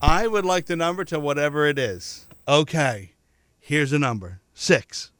I 0.00 0.26
would 0.26 0.44
like 0.44 0.66
the 0.66 0.76
number 0.76 1.04
to 1.06 1.18
whatever 1.20 1.66
it 1.66 1.78
is. 1.78 2.26
Okay. 2.48 3.12
Here's 3.60 3.92
a 3.92 3.98
number. 3.98 4.40
6 4.54 5.10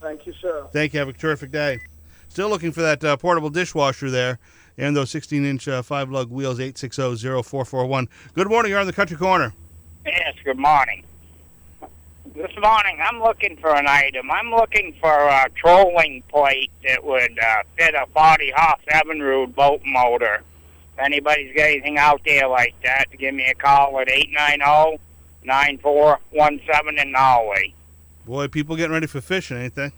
Thank 0.01 0.27
you, 0.27 0.35
sir. 0.41 0.67
Thank 0.73 0.93
you. 0.93 1.01
Have 1.01 1.09
a 1.09 1.13
terrific 1.13 1.51
day. 1.51 1.81
Still 2.29 2.49
looking 2.49 2.73
for 2.73 2.83
that 2.83 3.03
uh, 3.03 3.17
portable 3.17 3.51
dishwasher 3.51 4.11
there 4.11 4.39
and 4.79 4.97
those 4.97 5.11
16 5.11 5.45
inch 5.45 5.69
uh, 5.69 5.83
five 5.83 6.11
lug 6.11 6.31
wheels, 6.31 6.61
860 6.61 7.43
0441. 7.43 8.09
Good 8.35 8.49
morning. 8.49 8.71
You're 8.71 8.81
on 8.81 8.87
the 8.87 8.93
Country 8.93 9.17
Corner. 9.17 9.53
Yes, 10.05 10.35
good 10.45 10.59
morning. 10.59 11.03
This 12.35 12.53
morning, 12.61 12.99
I'm 13.03 13.21
looking 13.21 13.57
for 13.57 13.75
an 13.75 13.87
item. 13.89 14.31
I'm 14.31 14.51
looking 14.51 14.95
for 15.01 15.11
a 15.11 15.49
trolling 15.55 16.23
plate 16.29 16.71
that 16.87 17.03
would 17.03 17.39
uh, 17.39 17.63
fit 17.79 17.95
a 17.95 18.07
40 18.13 18.53
horse 18.55 18.81
Evinrude 18.93 19.55
boat 19.55 19.81
motor. 19.87 20.43
If 20.97 21.05
anybody's 21.05 21.55
got 21.55 21.65
anything 21.65 21.99
out 21.99 22.21
there 22.25 22.49
like 22.49 22.75
that, 22.83 23.07
give 23.19 23.35
me 23.35 23.45
a 23.51 23.55
call 23.55 23.99
at 24.01 24.09
890 24.09 24.99
9417 25.45 26.99
in 26.99 27.13
Norway. 27.13 27.75
Boy, 28.25 28.49
people 28.49 28.77
getting 28.77 28.93
ready 28.93 29.07
for 29.07 29.21
fishing, 29.21 29.59
ain't 29.59 29.75
they? 29.75 29.93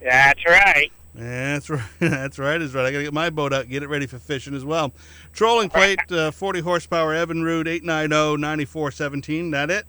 That's 0.00 0.44
right. 0.46 0.90
That's 1.14 1.68
right. 1.70 1.82
That's 1.98 2.38
right. 2.38 2.60
Is 2.60 2.74
right. 2.74 2.86
I 2.86 2.92
got 2.92 2.98
to 2.98 3.04
get 3.04 3.12
my 3.12 3.30
boat 3.30 3.52
out 3.52 3.62
and 3.62 3.70
get 3.70 3.82
it 3.82 3.88
ready 3.88 4.06
for 4.06 4.18
fishing 4.18 4.54
as 4.54 4.64
well. 4.64 4.92
Trolling 5.32 5.68
plate, 5.68 5.98
uh, 6.12 6.30
40 6.30 6.60
horsepower, 6.60 7.14
Evinrude, 7.14 7.66
890 7.68 8.40
9417. 8.40 9.50
That 9.50 9.70
it? 9.70 9.86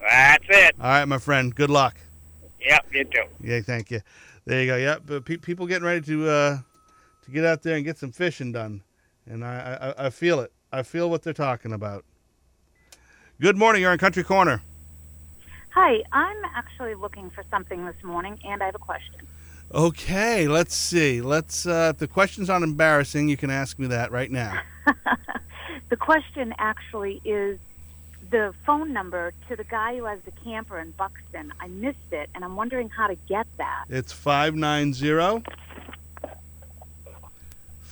That's 0.00 0.44
it. 0.48 0.74
All 0.80 0.86
right, 0.86 1.04
my 1.06 1.18
friend. 1.18 1.54
Good 1.54 1.70
luck. 1.70 1.96
Yep, 2.60 2.86
you 2.92 3.04
too. 3.04 3.22
Yeah, 3.42 3.60
thank 3.60 3.90
you. 3.90 4.00
There 4.44 4.60
you 4.62 4.66
go. 4.68 4.76
Yep, 4.76 5.02
but 5.06 5.24
pe- 5.24 5.36
people 5.38 5.66
getting 5.66 5.84
ready 5.84 6.00
to 6.06 6.28
uh, 6.28 6.58
to 7.24 7.30
get 7.30 7.44
out 7.44 7.62
there 7.62 7.76
and 7.76 7.84
get 7.84 7.98
some 7.98 8.12
fishing 8.12 8.52
done, 8.52 8.82
and 9.28 9.44
I, 9.44 9.94
I 9.98 10.06
I 10.06 10.10
feel 10.10 10.40
it. 10.40 10.52
I 10.72 10.82
feel 10.82 11.08
what 11.10 11.22
they're 11.22 11.32
talking 11.32 11.72
about. 11.72 12.04
Good 13.40 13.56
morning. 13.56 13.82
You're 13.82 13.92
on 13.92 13.98
Country 13.98 14.24
Corner. 14.24 14.62
Hi, 15.70 16.02
I'm 16.12 16.44
actually 16.56 16.94
looking 16.94 17.30
for 17.30 17.44
something 17.50 17.86
this 17.86 18.02
morning, 18.02 18.38
and 18.44 18.62
I 18.62 18.66
have 18.66 18.74
a 18.74 18.78
question. 18.78 19.26
Okay, 19.72 20.48
let's 20.48 20.74
see. 20.74 21.20
Let's. 21.20 21.66
Uh, 21.66 21.92
if 21.94 21.98
the 21.98 22.08
question's 22.08 22.48
not 22.48 22.62
embarrassing, 22.62 23.28
you 23.28 23.36
can 23.36 23.50
ask 23.50 23.78
me 23.78 23.86
that 23.88 24.10
right 24.10 24.30
now. 24.30 24.60
The 25.88 25.96
question 25.96 26.54
actually 26.58 27.20
is 27.24 27.58
the 28.30 28.52
phone 28.66 28.92
number 28.92 29.32
to 29.48 29.56
the 29.56 29.64
guy 29.64 29.96
who 29.96 30.04
has 30.04 30.18
the 30.26 30.32
camper 30.32 30.78
in 30.78 30.90
Buxton. 30.92 31.52
I 31.60 31.68
missed 31.68 32.12
it, 32.12 32.28
and 32.34 32.44
I'm 32.44 32.56
wondering 32.56 32.90
how 32.90 33.06
to 33.06 33.14
get 33.26 33.46
that. 33.56 33.84
It's 33.88 34.12
590 34.12 35.10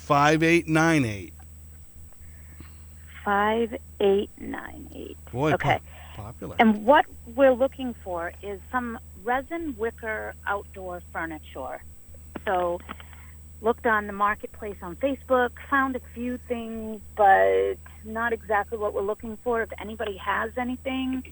5898. 0.06 1.32
5898. 3.24 5.16
Boy, 5.32 5.52
Okay. 5.54 5.80
po- 6.14 6.22
popular. 6.22 6.54
And 6.60 6.84
what 6.86 7.06
we're 7.34 7.52
looking 7.52 7.92
for 8.04 8.32
is 8.40 8.60
some 8.70 9.00
resin 9.24 9.74
wicker 9.76 10.34
outdoor 10.46 11.00
furniture. 11.12 11.82
So, 12.44 12.80
looked 13.62 13.84
on 13.86 14.06
the 14.06 14.12
marketplace 14.12 14.76
on 14.80 14.94
Facebook, 14.96 15.50
found 15.68 15.96
a 15.96 16.00
few 16.14 16.38
things, 16.38 17.02
but 17.16 17.74
not 18.04 18.32
exactly 18.32 18.78
what 18.78 18.94
we're 18.94 19.00
looking 19.02 19.36
for. 19.38 19.60
If 19.62 19.70
anybody 19.80 20.16
has 20.18 20.52
anything, 20.56 21.24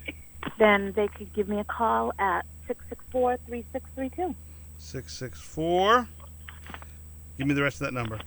then 0.58 0.90
they 0.96 1.06
could 1.06 1.32
give 1.32 1.48
me 1.48 1.60
a 1.60 1.64
call 1.64 2.12
at 2.18 2.44
664 2.66 3.37
3632. 3.46 4.34
664. 4.78 6.08
Give 7.38 7.46
me 7.46 7.54
the 7.54 7.62
rest 7.62 7.80
of 7.80 7.87
that 7.87 7.94
number. 7.94 8.18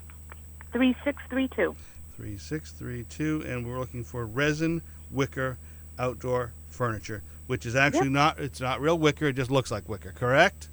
3632. 0.73 1.75
3632 2.17 3.43
and 3.47 3.65
we're 3.65 3.79
looking 3.79 4.03
for 4.03 4.25
resin 4.25 4.81
wicker 5.11 5.57
outdoor 5.99 6.51
furniture 6.69 7.21
which 7.45 7.65
is 7.65 7.75
actually 7.75 8.09
not 8.09 8.39
it's 8.39 8.59
not 8.59 8.81
real 8.81 8.97
wicker 8.97 9.27
it 9.27 9.33
just 9.33 9.51
looks 9.51 9.71
like 9.71 9.87
wicker 9.87 10.11
correct? 10.13 10.67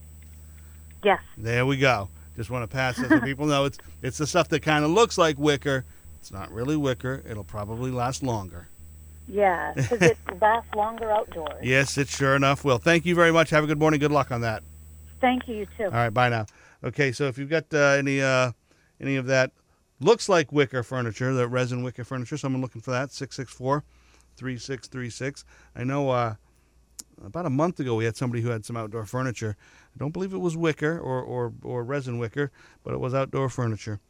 Yes. 1.03 1.21
there 1.37 1.67
we 1.67 1.77
go. 1.77 2.09
Just 2.35 2.49
want 2.51 2.69
to 2.69 2.75
pass 2.75 2.99
it 2.99 3.11
so 3.11 3.21
people 3.25 3.47
know 3.47 3.67
it's 3.67 3.79
it's 4.03 4.19
the 4.19 4.27
stuff 4.27 4.49
that 4.49 4.61
kind 4.61 4.85
of 4.85 4.91
looks 4.91 5.19
like 5.19 5.39
wicker. 5.39 5.85
It's 6.19 6.33
not 6.33 6.51
really 6.51 6.77
wicker 6.77 7.23
it'll 7.29 7.45
probably 7.45 7.91
last 7.91 8.23
longer. 8.23 8.69
Yeah, 9.29 9.73
because 9.75 10.03
it 10.03 10.19
lasts 10.41 10.75
longer 10.75 11.11
outdoors. 11.11 11.63
yes 11.63 11.97
it 11.99 12.09
sure 12.09 12.35
enough 12.37 12.65
will. 12.65 12.79
Thank 12.79 13.05
you 13.07 13.15
very 13.15 13.33
much. 13.33 13.51
Have 13.51 13.65
a 13.65 13.67
good 13.67 13.79
morning. 13.79 14.01
Good 14.01 14.13
luck 14.13 14.33
on 14.33 14.41
that. 14.41 14.63
Thank 15.21 15.47
you, 15.47 15.57
you 15.57 15.67
too. 15.77 15.85
all 15.85 15.91
right 15.91 16.13
bye 16.13 16.31
now. 16.31 16.47
Okay 16.83 17.13
so 17.13 17.27
if 17.27 17.37
you've 17.39 17.51
got 17.51 17.65
uh, 17.73 17.79
any 17.99 18.23
uh, 18.23 18.53
any 19.01 19.17
of 19.17 19.27
that 19.27 19.53
looks 20.05 20.29
like 20.29 20.53
wicker 20.53 20.83
furniture 20.83 21.35
that 21.35 21.49
resin 21.49 21.83
wicker 21.83 22.05
furniture. 22.05 22.37
Someone 22.37 22.63
looking 22.63 22.83
for 22.83 22.91
that 22.93 23.11
664 23.13 23.85
3636 24.37 25.45
i 25.77 25.85
know 25.85 26.11
uh, 26.11 26.35
about 27.25 27.47
a 27.47 27.51
month 27.51 27.81
ago 27.81 27.95
we 27.95 28.05
had 28.05 28.17
somebody 28.17 28.43
who 28.43 28.51
had 28.51 28.65
some 28.65 28.77
outdoor 28.77 29.07
furniture. 29.07 29.57
I 29.95 29.99
don't 29.99 30.13
believe 30.13 30.33
it 30.33 30.39
was 30.39 30.57
wicker 30.57 30.99
or, 30.99 31.23
or, 31.23 31.53
or 31.63 31.85
resin 31.85 32.19
wicker 32.19 32.51
but 32.83 32.95
it 32.95 33.01
was 33.01 33.15
outdoor 33.15 33.49
furniture. 33.49 34.01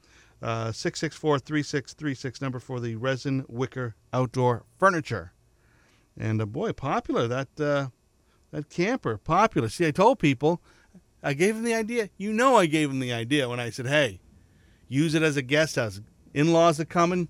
Uh, 0.42 0.68
664-3636 0.68 2.42
number 2.42 2.58
for 2.58 2.80
the 2.80 2.96
resin 2.96 3.44
wicker 3.48 3.94
outdoor 4.12 4.64
furniture. 4.78 5.32
And 6.18 6.40
uh, 6.40 6.46
boy 6.46 6.72
popular 6.72 7.26
that 7.28 7.48
uh, 7.60 7.88
that 8.50 8.70
camper 8.70 9.16
popular. 9.18 9.68
See 9.68 9.86
i 9.86 9.90
told 9.90 10.18
people 10.18 10.60
i 11.22 11.34
gave 11.34 11.56
them 11.56 11.64
the 11.64 11.74
idea. 11.74 12.10
You 12.16 12.32
know 12.32 12.56
i 12.56 12.66
gave 12.66 12.88
them 12.88 13.00
the 13.00 13.12
idea 13.12 13.48
when 13.48 13.60
i 13.60 13.70
said 13.70 13.86
hey 13.86 14.20
use 14.88 15.14
it 15.14 15.22
as 15.22 15.36
a 15.36 15.42
guest 15.42 15.76
house. 15.76 16.00
In-laws 16.32 16.80
are 16.80 16.84
coming. 16.84 17.28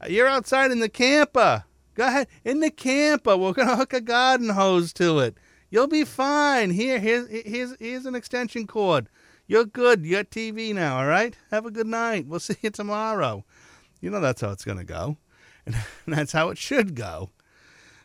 Uh, 0.00 0.06
you're 0.08 0.26
outside 0.26 0.70
in 0.70 0.80
the 0.80 0.88
camper 0.88 1.64
go 1.94 2.06
ahead. 2.06 2.28
In 2.44 2.60
the 2.60 2.70
camper 2.70 3.36
we're 3.36 3.52
gonna 3.52 3.76
hook 3.76 3.92
a 3.92 4.00
garden 4.00 4.50
hose 4.50 4.92
to 4.94 5.20
it. 5.20 5.36
You'll 5.70 5.86
be 5.86 6.04
fine. 6.04 6.70
Here 6.70 6.98
here's 6.98 7.28
here's 7.28 7.76
here's 7.78 8.06
an 8.06 8.14
extension 8.14 8.66
cord. 8.66 9.08
You're 9.46 9.64
good. 9.64 10.04
You 10.04 10.16
got 10.16 10.30
tv 10.30 10.74
now 10.74 10.98
all 10.98 11.06
right? 11.06 11.36
Have 11.50 11.66
a 11.66 11.70
good 11.70 11.86
night. 11.86 12.26
We'll 12.26 12.40
see 12.40 12.56
you 12.60 12.70
tomorrow. 12.70 13.44
You 14.00 14.10
know 14.10 14.20
that's 14.20 14.40
how 14.40 14.50
it's 14.50 14.64
gonna 14.64 14.84
go. 14.84 15.16
And 15.66 16.14
that's 16.14 16.32
how 16.32 16.50
it 16.50 16.58
should 16.58 16.94
go. 16.94 17.30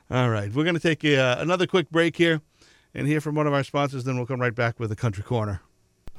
All 0.09 0.29
right. 0.29 0.49
We're 0.53 0.63
gonna 0.63 0.79
take 0.79 1.03
a, 1.03 1.17
uh, 1.17 1.41
another 1.41 1.67
quick 1.67 1.89
break 1.89 2.15
here 2.15 2.41
and 2.93 3.05
hear 3.05 3.19
from 3.19 3.35
one 3.35 3.47
of 3.47 3.53
our 3.53 3.63
sponsors 3.63 4.05
then 4.05 4.15
we'll 4.15 4.25
come 4.25 4.39
right 4.39 4.55
back 4.55 4.79
with 4.79 4.89
the 4.89 4.95
country 4.95 5.23
corner 5.23 5.61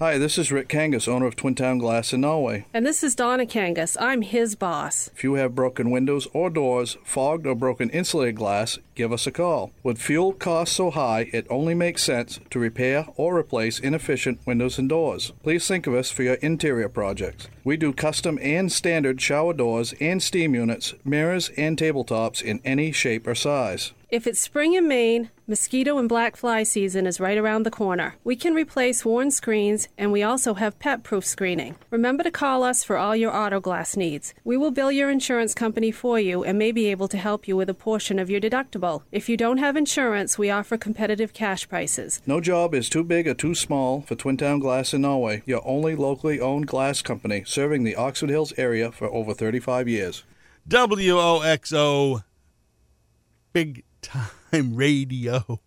Hi, 0.03 0.17
this 0.17 0.39
is 0.39 0.51
Rick 0.51 0.69
Kangas, 0.69 1.07
owner 1.07 1.27
of 1.27 1.37
Twin 1.37 1.55
Town 1.55 1.77
Glass 1.77 2.15
in 2.15 2.23
Norway. 2.23 2.65
And 2.73 2.87
this 2.87 3.05
is 3.05 3.15
Donna 3.15 3.45
Kangas. 3.45 3.99
I'm 4.01 4.23
his 4.23 4.55
boss. 4.55 5.11
If 5.15 5.23
you 5.23 5.35
have 5.35 5.55
broken 5.55 5.91
windows 5.91 6.27
or 6.33 6.49
doors, 6.49 6.97
fogged 7.05 7.47
or 7.47 7.55
broken 7.55 7.91
insulated 7.91 8.37
glass, 8.37 8.79
give 8.95 9.13
us 9.13 9.27
a 9.27 9.31
call. 9.31 9.73
With 9.83 10.01
fuel 10.01 10.33
costs 10.33 10.75
so 10.75 10.91
high, 10.91 11.29
it 11.35 11.47
only 11.51 11.75
makes 11.75 12.03
sense 12.03 12.41
to 12.49 12.59
repair 12.59 13.09
or 13.17 13.37
replace 13.37 13.79
inefficient 13.79 14.41
windows 14.47 14.79
and 14.79 14.89
doors. 14.89 15.35
Please 15.43 15.69
think 15.69 15.87
of 15.87 15.93
us 15.93 16.11
for 16.11 16.23
your 16.23 16.37
interior 16.37 16.89
projects. 16.89 17.49
We 17.63 17.77
do 17.77 17.93
custom 17.93 18.39
and 18.41 18.73
standard 18.73 19.21
shower 19.21 19.53
doors 19.53 19.93
and 20.01 20.23
steam 20.23 20.55
units, 20.55 20.95
mirrors, 21.05 21.51
and 21.59 21.77
tabletops 21.77 22.41
in 22.41 22.63
any 22.65 22.91
shape 22.91 23.27
or 23.27 23.35
size. 23.35 23.93
If 24.11 24.27
it's 24.27 24.40
spring 24.40 24.75
in 24.75 24.88
Maine, 24.88 25.31
mosquito 25.46 25.96
and 25.96 26.09
black 26.09 26.35
fly 26.35 26.64
season 26.64 27.07
is 27.07 27.20
right 27.20 27.38
around 27.38 27.62
the 27.62 27.70
corner. 27.70 28.16
We 28.25 28.35
can 28.35 28.55
replace 28.55 29.05
worn 29.05 29.31
screens, 29.31 29.87
and 29.96 30.11
we 30.11 30.20
also 30.20 30.55
have 30.55 30.81
pet 30.81 31.05
proof 31.05 31.25
screening. 31.25 31.77
Remember 31.90 32.25
to 32.25 32.31
call 32.33 32.64
us 32.64 32.83
for 32.83 32.96
all 32.96 33.14
your 33.14 33.33
auto 33.33 33.61
glass 33.61 33.96
needs. 33.96 34.35
We 34.42 34.57
will 34.57 34.73
bill 34.73 34.90
your 34.90 35.11
insurance 35.11 35.55
company 35.55 35.92
for 35.92 36.18
you 36.18 36.42
and 36.42 36.59
may 36.59 36.73
be 36.73 36.88
able 36.88 37.07
to 37.07 37.18
help 37.18 37.46
you 37.46 37.57
with 37.57 37.70
a 37.70 37.75
portion 37.75 38.18
of 38.18 38.29
your 38.29 38.40
deductible. 38.40 39.05
If 39.12 39.29
you 39.29 39.37
don't 39.37 39.59
have 39.59 39.77
insurance, 39.77 40.37
we 40.37 40.51
offer 40.51 40.77
competitive 40.77 41.33
cash 41.33 41.68
prices. 41.68 42.20
No 42.27 42.40
job 42.40 42.75
is 42.75 42.88
too 42.88 43.05
big 43.05 43.29
or 43.29 43.35
too 43.35 43.55
small 43.55 44.01
for 44.01 44.16
Twin 44.16 44.37
Town 44.37 44.59
Glass 44.59 44.92
in 44.92 45.03
Norway, 45.03 45.44
your 45.46 45.62
only 45.64 45.94
locally 45.94 46.40
owned 46.40 46.66
glass 46.66 47.01
company 47.01 47.44
serving 47.46 47.85
the 47.85 47.94
Oxford 47.94 48.31
Hills 48.31 48.53
area 48.57 48.90
for 48.90 49.07
over 49.07 49.35
35 49.35 49.87
years. 49.87 50.25
WOXO 50.68 52.25
big 53.53 53.85
time 54.03 54.75
radio. 54.75 55.61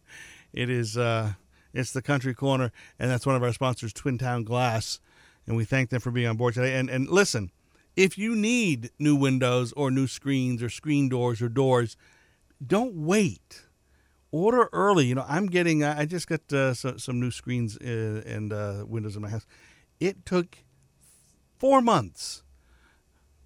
It 0.53 0.69
is 0.69 0.97
uh 0.97 1.33
it's 1.73 1.91
the 1.91 2.01
country 2.01 2.33
corner 2.33 2.71
and 2.99 3.09
that's 3.09 3.25
one 3.25 3.35
of 3.35 3.43
our 3.43 3.53
sponsors 3.53 3.93
Twin 3.93 4.17
Town 4.17 4.43
Glass 4.43 4.99
and 5.47 5.57
we 5.57 5.65
thank 5.65 5.89
them 5.89 5.99
for 5.99 6.11
being 6.11 6.27
on 6.27 6.37
board 6.37 6.53
today. 6.53 6.75
And 6.77 6.89
and 6.89 7.07
listen, 7.09 7.51
if 7.95 8.17
you 8.17 8.35
need 8.35 8.91
new 8.97 9.15
windows 9.15 9.71
or 9.73 9.91
new 9.91 10.07
screens 10.07 10.63
or 10.63 10.69
screen 10.69 11.09
doors 11.09 11.41
or 11.41 11.49
doors, 11.49 11.95
don't 12.65 12.95
wait. 12.95 13.63
Order 14.31 14.67
early. 14.73 15.05
You 15.05 15.15
know, 15.15 15.25
I'm 15.27 15.45
getting. 15.45 15.83
I 15.83 16.05
just 16.05 16.27
got 16.27 16.51
uh, 16.51 16.73
so, 16.73 16.97
some 16.97 17.19
new 17.19 17.29
screens 17.29 17.77
uh, 17.77 18.23
and 18.25 18.51
uh, 18.51 18.85
windows 18.87 19.15
in 19.15 19.21
my 19.21 19.29
house. 19.29 19.45
It 19.99 20.25
took 20.25 20.57
four 21.59 21.81
months 21.81 22.43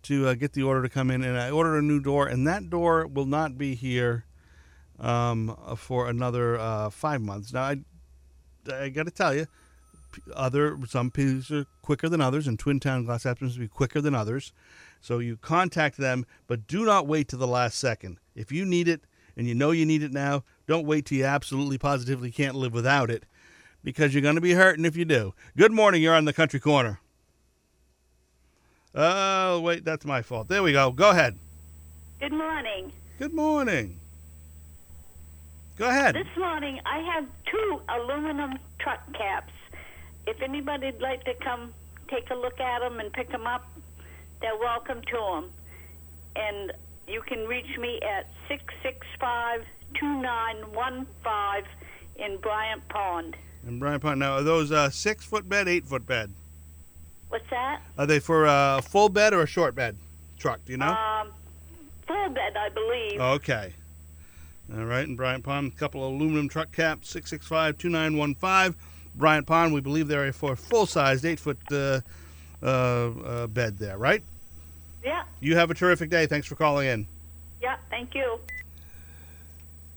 to 0.03 0.29
uh, 0.29 0.33
get 0.35 0.53
the 0.53 0.63
order 0.63 0.81
to 0.81 0.89
come 0.89 1.11
in, 1.11 1.23
and 1.23 1.37
I 1.37 1.49
ordered 1.49 1.77
a 1.77 1.81
new 1.81 1.99
door, 1.99 2.27
and 2.27 2.47
that 2.47 2.69
door 2.69 3.05
will 3.05 3.25
not 3.25 3.57
be 3.57 3.75
here 3.75 4.26
um, 4.99 5.55
for 5.77 6.09
another 6.09 6.57
uh, 6.57 6.89
five 6.89 7.21
months. 7.21 7.53
Now, 7.53 7.63
I 7.63 7.77
I 8.71 8.89
got 8.89 9.05
to 9.05 9.11
tell 9.11 9.33
you, 9.33 9.47
other 10.33 10.77
some 10.87 11.11
pieces 11.11 11.51
are 11.51 11.65
quicker 11.81 12.09
than 12.09 12.21
others, 12.21 12.47
and 12.47 12.57
Twin 12.57 12.79
Town 12.79 13.05
Glass 13.05 13.23
happens 13.23 13.53
to 13.53 13.59
be 13.59 13.67
quicker 13.67 14.01
than 14.01 14.15
others. 14.15 14.51
So 14.99 15.19
you 15.19 15.37
contact 15.37 15.97
them, 15.97 16.25
but 16.47 16.67
do 16.67 16.83
not 16.83 17.07
wait 17.07 17.27
to 17.29 17.37
the 17.37 17.47
last 17.47 17.77
second. 17.77 18.17
If 18.35 18.51
you 18.51 18.65
need 18.65 18.87
it 18.87 19.01
and 19.37 19.47
you 19.47 19.53
know 19.53 19.71
you 19.71 19.85
need 19.85 20.01
it 20.01 20.11
now, 20.11 20.43
don't 20.65 20.87
wait 20.87 21.05
till 21.05 21.19
you 21.19 21.25
absolutely 21.25 21.77
positively 21.77 22.31
can't 22.31 22.55
live 22.55 22.73
without 22.73 23.11
it, 23.11 23.23
because 23.83 24.13
you're 24.13 24.23
going 24.23 24.35
to 24.35 24.41
be 24.41 24.53
hurting 24.53 24.85
if 24.85 24.97
you 24.97 25.05
do. 25.05 25.33
Good 25.55 25.71
morning. 25.71 26.01
You're 26.01 26.15
on 26.15 26.25
the 26.25 26.33
Country 26.33 26.59
Corner. 26.59 26.99
Oh 28.95 29.61
wait, 29.61 29.85
that's 29.85 30.05
my 30.05 30.23
fault. 30.23 30.47
There 30.47 30.63
we 30.63 30.71
go. 30.71 30.91
Go 30.91 31.11
ahead. 31.11 31.37
Good 32.19 32.33
morning. 32.33 32.91
Good 33.19 33.33
morning. 33.33 33.99
Go 35.77 35.87
ahead. 35.87 36.15
This 36.15 36.37
morning 36.37 36.79
I 36.85 36.99
have 37.13 37.25
two 37.45 37.81
aluminum 37.87 38.57
truck 38.79 39.01
caps. 39.13 39.53
If 40.25 40.41
anybody'd 40.41 40.99
like 40.99 41.23
to 41.25 41.35
come 41.35 41.71
take 42.09 42.29
a 42.31 42.35
look 42.35 42.59
at 42.59 42.79
them 42.79 42.99
and 42.99 43.13
pick 43.13 43.31
them 43.31 43.45
up, 43.45 43.69
they're 44.41 44.57
welcome 44.57 45.01
to 45.01 45.17
them. 45.17 45.51
And 46.35 46.73
you 47.07 47.21
can 47.21 47.45
reach 47.45 47.77
me 47.77 47.99
at 48.01 48.27
665 48.47 49.65
2915 49.93 52.25
in 52.25 52.37
Bryant 52.37 52.87
Pond. 52.89 53.37
And 53.67 53.79
Bryant 53.79 54.01
Pond. 54.01 54.19
Now, 54.19 54.37
are 54.37 54.43
those 54.43 54.71
uh, 54.71 54.89
six 54.89 55.25
foot 55.25 55.47
bed, 55.47 55.67
eight 55.67 55.85
foot 55.85 56.07
bed? 56.07 56.31
What's 57.29 57.49
that? 57.51 57.81
Are 57.97 58.07
they 58.07 58.19
for 58.19 58.45
a 58.45 58.81
full 58.81 59.09
bed 59.09 59.33
or 59.33 59.43
a 59.43 59.47
short 59.47 59.75
bed 59.75 59.95
truck? 60.39 60.63
Do 60.65 60.71
you 60.71 60.77
know? 60.77 60.87
Um, 60.87 61.29
full 62.07 62.29
bed, 62.29 62.57
I 62.57 62.69
believe. 62.69 63.19
Okay. 63.19 63.73
All 64.75 64.83
right, 64.83 65.07
and 65.07 65.15
Bryant 65.15 65.43
Pond, 65.45 65.71
a 65.73 65.79
couple 65.79 66.05
of 66.05 66.13
aluminum 66.13 66.49
truck 66.49 66.71
caps, 66.73 67.09
665 67.09 67.77
2915. 67.77 68.75
Bryant 69.15 69.47
Pond, 69.47 69.73
we 69.73 69.79
believe 69.81 70.07
they're 70.07 70.31
for 70.33 70.55
full 70.55 70.85
sized, 70.85 71.25
eight 71.25 71.39
foot 71.39 71.57
uh, 71.71 72.01
uh, 72.61 72.65
uh, 72.65 73.47
bed 73.47 73.77
there, 73.77 73.97
right? 73.97 74.21
Yeah, 75.03 75.23
You 75.39 75.55
have 75.55 75.71
a 75.71 75.73
terrific 75.73 76.09
day. 76.09 76.25
Thanks 76.25 76.47
for 76.47 76.55
calling 76.55 76.87
in. 76.87 77.07
yeah, 77.61 77.77
thank 77.89 78.13
you. 78.13 78.39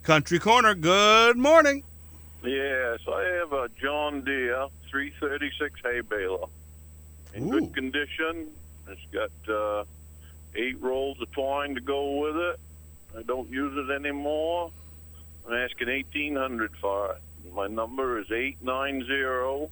Country 0.05 0.39
Corner, 0.39 0.75
good 0.75 1.37
morning. 1.37 1.83
Yes, 2.45 3.01
I 3.07 3.23
have 3.41 3.53
a 3.53 3.69
John 3.81 4.23
Deere 4.25 4.67
336 4.91 5.81
hay 5.83 6.01
baler 6.01 6.47
in 7.35 7.51
good 7.51 7.75
condition. 7.75 8.49
It's 8.89 9.01
got 9.13 9.31
uh, 9.53 9.85
eight 10.55 10.81
rolls 10.81 11.21
of 11.21 11.31
twine 11.33 11.75
to 11.75 11.81
go 11.81 12.19
with 12.21 12.37
it. 12.37 12.61
I 13.17 13.23
don't 13.23 13.49
use 13.51 13.77
it 13.77 13.91
anymore. 13.93 14.71
I'm 15.47 15.55
asking 15.55 15.89
1800 15.89 16.73
for 16.81 17.13
it. 17.13 17.23
My 17.55 17.67
number 17.67 18.21
is 18.21 18.31
890 18.31 19.69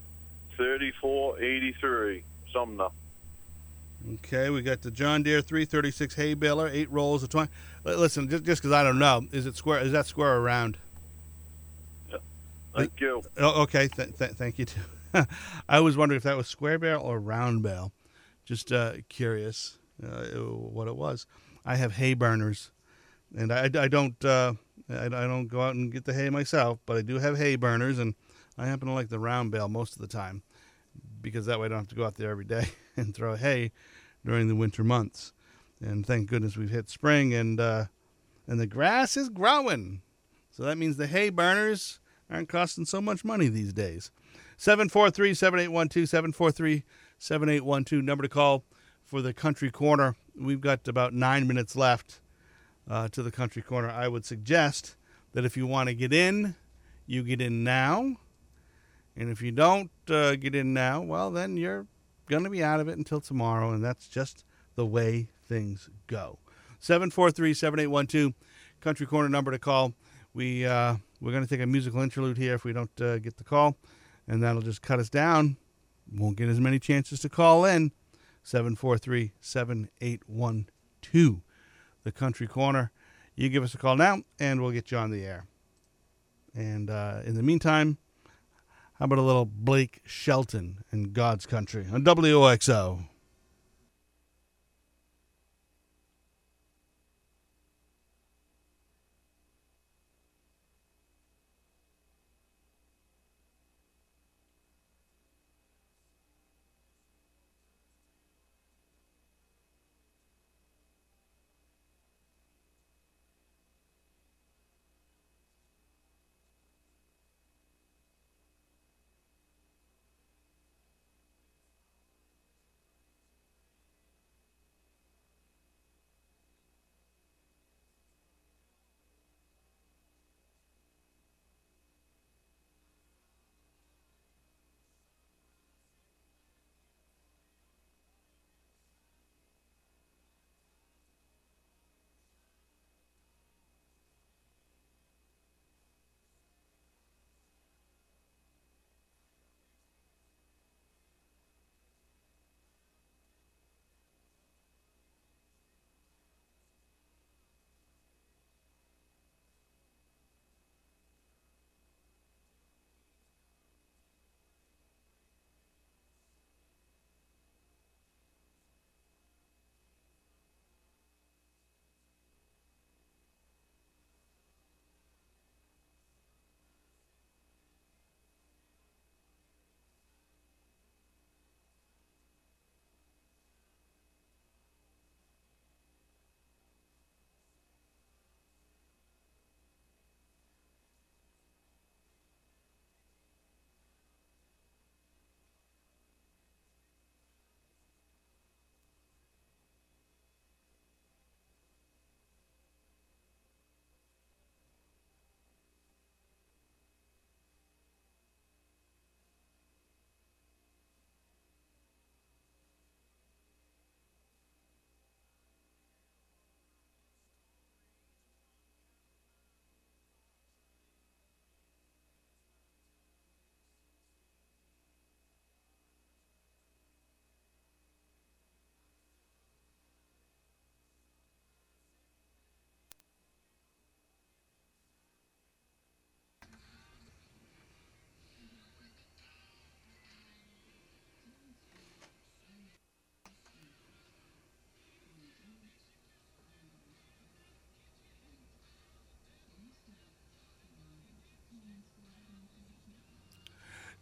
3483. 0.57 2.25
Sumner. 2.53 2.89
Okay, 4.15 4.49
we 4.51 4.63
got 4.63 4.83
the 4.83 4.91
John 4.91 5.23
Deere 5.23 5.41
336 5.43 6.15
hay 6.15 6.35
baler, 6.35 6.69
eight 6.69 6.91
rolls 6.91 7.23
of 7.23 7.29
twine. 7.29 7.49
L- 7.85 7.99
Listen, 7.99 8.29
just 8.29 8.45
just 8.45 8.63
because 8.63 8.73
I 8.73 8.83
don't 8.83 8.99
know, 8.99 9.27
is 9.33 9.45
it 9.47 9.57
square? 9.57 9.81
Is 9.81 9.93
that 9.93 10.07
square 10.07 10.35
or 10.35 10.41
round? 10.41 10.79
Thank 12.75 13.01
you. 13.01 13.23
Oh, 13.37 13.63
okay, 13.63 13.89
th- 13.89 14.17
th- 14.19 14.31
thank 14.33 14.59
you 14.59 14.65
too. 14.67 14.81
I 15.69 15.81
was 15.81 15.97
wondering 15.97 16.17
if 16.17 16.23
that 16.23 16.37
was 16.37 16.47
square 16.47 16.79
bale 16.79 17.01
or 17.01 17.19
round 17.19 17.63
bale. 17.63 17.93
Just 18.45 18.71
uh, 18.73 18.93
curious 19.09 19.77
uh, 20.03 20.27
what 20.37 20.87
it 20.87 20.95
was. 20.95 21.27
I 21.67 21.75
have 21.77 21.95
hay 21.95 22.15
burners, 22.15 22.71
and 23.37 23.53
I, 23.53 23.71
I 23.75 23.89
don't 23.89 24.23
uh, 24.25 24.55
I, 24.91 25.07
I 25.07 25.09
don't 25.09 25.49
go 25.49 25.61
out 25.61 25.75
and 25.75 25.93
get 25.93 26.05
the 26.05 26.15
hay 26.15 26.31
myself, 26.31 26.79
but 26.87 26.97
I 26.97 27.03
do 27.03 27.19
have 27.19 27.37
hay 27.37 27.57
burners, 27.57 27.99
and 27.99 28.15
I 28.57 28.67
happen 28.67 28.89
to 28.89 28.95
like 28.95 29.09
the 29.09 29.19
round 29.19 29.51
bale 29.51 29.69
most 29.69 29.95
of 29.95 30.01
the 30.01 30.09
time 30.09 30.43
because 31.21 31.47
that 31.47 31.59
way 31.59 31.67
I 31.67 31.69
don't 31.69 31.79
have 31.79 31.89
to 31.89 31.95
go 31.95 32.05
out 32.05 32.15
there 32.15 32.31
every 32.31 32.45
day 32.45 32.69
and 32.97 33.15
throw 33.15 33.37
hay 33.37 33.73
during 34.25 34.49
the 34.49 34.57
winter 34.57 34.85
months. 34.85 35.33
And 35.81 36.05
thank 36.05 36.29
goodness 36.29 36.57
we've 36.57 36.71
hit 36.71 36.91
spring, 36.91 37.35
and 37.35 37.61
uh, 37.61 37.85
and 38.47 38.59
the 38.59 38.67
grass 38.67 39.17
is 39.17 39.29
growing. 39.29 40.03
So 40.51 40.65
that 40.65 40.79
means 40.79 40.97
the 40.97 41.07
hay 41.07 41.31
burners 41.31 42.01
aren't 42.31 42.49
costing 42.49 42.85
so 42.85 43.01
much 43.01 43.25
money 43.25 43.49
these 43.49 43.73
days. 43.73 44.11
743 44.57 45.35
7812, 45.35 46.09
743 46.09 46.85
7812, 47.19 48.05
number 48.05 48.23
to 48.23 48.29
call 48.29 48.65
for 49.05 49.23
the 49.23 49.33
Country 49.33 49.71
Corner. 49.71 50.17
We've 50.37 50.61
got 50.61 50.87
about 50.89 51.13
nine 51.13 51.47
minutes 51.47 51.77
left 51.77 52.21
uh, 52.89 53.09
to 53.09 53.23
the 53.23 53.31
Country 53.31 53.63
Corner. 53.63 53.91
I 53.91 54.09
would 54.09 54.25
suggest 54.25 54.97
that 55.33 55.45
if 55.45 55.57
you 55.57 55.67
want 55.67 55.89
to 55.89 55.95
get 55.95 56.13
in, 56.13 56.55
you 57.07 57.23
get 57.23 57.41
in 57.41 57.65
now. 57.65 58.17
And 59.17 59.31
if 59.31 59.43
you 59.43 59.51
don't 59.51 59.91
uh, 60.09 60.37
get 60.37 60.55
in 60.55 60.73
now, 60.73 61.01
well, 61.01 61.31
then 61.31 61.57
you're 61.57 61.87
going 62.29 62.45
to 62.45 62.51
be 62.51 62.63
out 62.63 62.81
of 62.81 62.89
it 62.89 62.97
until 62.97 63.21
tomorrow, 63.21 63.71
and 63.71 63.83
that's 63.83 64.07
just 64.07 64.45
the 64.77 64.87
way 64.87 65.29
things 65.49 65.91
go. 66.07 66.39
743 66.79 67.55
7812, 67.55 68.35
Country 68.81 69.07
Corner 69.07 69.29
number 69.29 69.51
to 69.51 69.59
call. 69.59 69.93
We, 70.35 70.65
uh, 70.65 70.97
we're 71.21 71.33
going 71.33 71.43
to 71.43 71.49
take 71.49 71.63
a 71.63 71.67
musical 71.67 72.01
interlude 72.01 72.37
here 72.37 72.55
if 72.55 72.65
we 72.65 72.73
don't 72.73 73.01
uh, 73.01 73.19
get 73.19 73.39
the 73.39 73.45
call, 73.45 73.77
and 74.29 74.43
that'll 74.43 74.63
just 74.63 74.83
cut 74.83 75.01
us 75.01 75.11
down. 75.11 75.57
Won't 76.15 76.37
get 76.37 76.49
as 76.49 76.61
many 76.61 76.79
chances 76.79 77.21
to 77.21 77.29
call 77.29 77.65
in. 77.65 77.93
743 78.45 79.33
7812, 79.41 81.41
the 82.05 82.13
Country 82.13 82.47
Corner. 82.47 82.91
You 83.35 83.49
give 83.49 83.63
us 83.63 83.75
a 83.75 83.79
call 83.79 83.97
now, 83.97 84.23
and 84.39 84.61
we'll 84.61 84.73
get 84.73 84.91
you 84.91 84.99
on 84.99 85.11
the 85.11 85.25
air. 85.25 85.47
And 86.55 86.91
uh, 86.91 87.21
in 87.25 87.35
the 87.35 87.43
meantime, 87.43 87.99
how 88.99 89.05
about 89.05 89.19
a 89.19 89.23
little 89.23 89.45
Blake 89.45 90.01
Shelton 90.05 90.85
in 90.93 91.13
God's 91.13 91.47
Country 91.47 91.87
on 91.93 92.03
WOXO? 92.03 93.08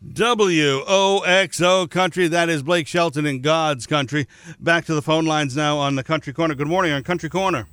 WOXO 0.04 1.90
Country. 1.90 2.28
That 2.28 2.48
is 2.48 2.62
Blake 2.62 2.86
Shelton 2.86 3.26
in 3.26 3.40
God's 3.40 3.86
Country. 3.86 4.26
Back 4.60 4.84
to 4.86 4.94
the 4.94 5.02
phone 5.02 5.24
lines 5.24 5.56
now 5.56 5.78
on 5.78 5.94
the 5.94 6.04
Country 6.04 6.32
Corner. 6.32 6.54
Good 6.54 6.68
morning 6.68 6.92
on 6.92 7.02
Country 7.02 7.28
Corner. 7.28 7.66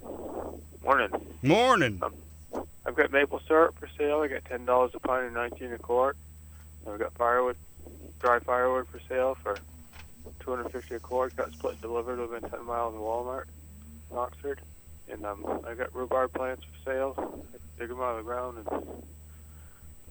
Morning. 0.84 1.10
Morning. 1.42 2.02
I've 2.86 2.96
got 2.96 3.12
maple 3.12 3.42
syrup 3.48 3.78
for 3.80 3.90
sale. 3.98 4.22
I 4.22 4.28
got 4.28 4.46
ten 4.46 4.66
dollars 4.66 4.92
a 4.94 5.00
pound 5.00 5.26
and 5.26 5.34
nineteen 5.34 5.74
a 5.74 5.78
quart. 5.78 6.18
I've 6.88 7.00
got 7.00 7.14
firewood, 7.14 7.58
dry 8.20 8.40
firewood 8.40 8.88
for 8.88 9.00
sale 9.08 9.36
for 9.42 9.58
two 10.40 10.56
hundred 10.56 10.72
fifty 10.72 10.96
a 10.96 11.00
quart. 11.00 11.36
Got 11.36 11.54
split 11.54 11.82
delivered 11.82 12.20
within 12.20 12.50
ten 12.50 12.66
miles 12.66 12.96
of 12.96 13.02
Walmart 13.02 13.46
in 14.12 14.18
Oxford. 14.18 14.60
And 15.10 15.26
um, 15.26 15.64
I 15.68 15.74
got 15.74 15.94
rhubarb 15.94 16.34
plants 16.34 16.64
for 16.64 16.92
sale. 16.92 17.44
I 17.54 17.80
dig 17.80 17.90
them 17.90 18.00
out 18.00 18.12
of 18.12 18.18
the 18.18 18.24
ground 18.24 18.58
and 18.58 18.68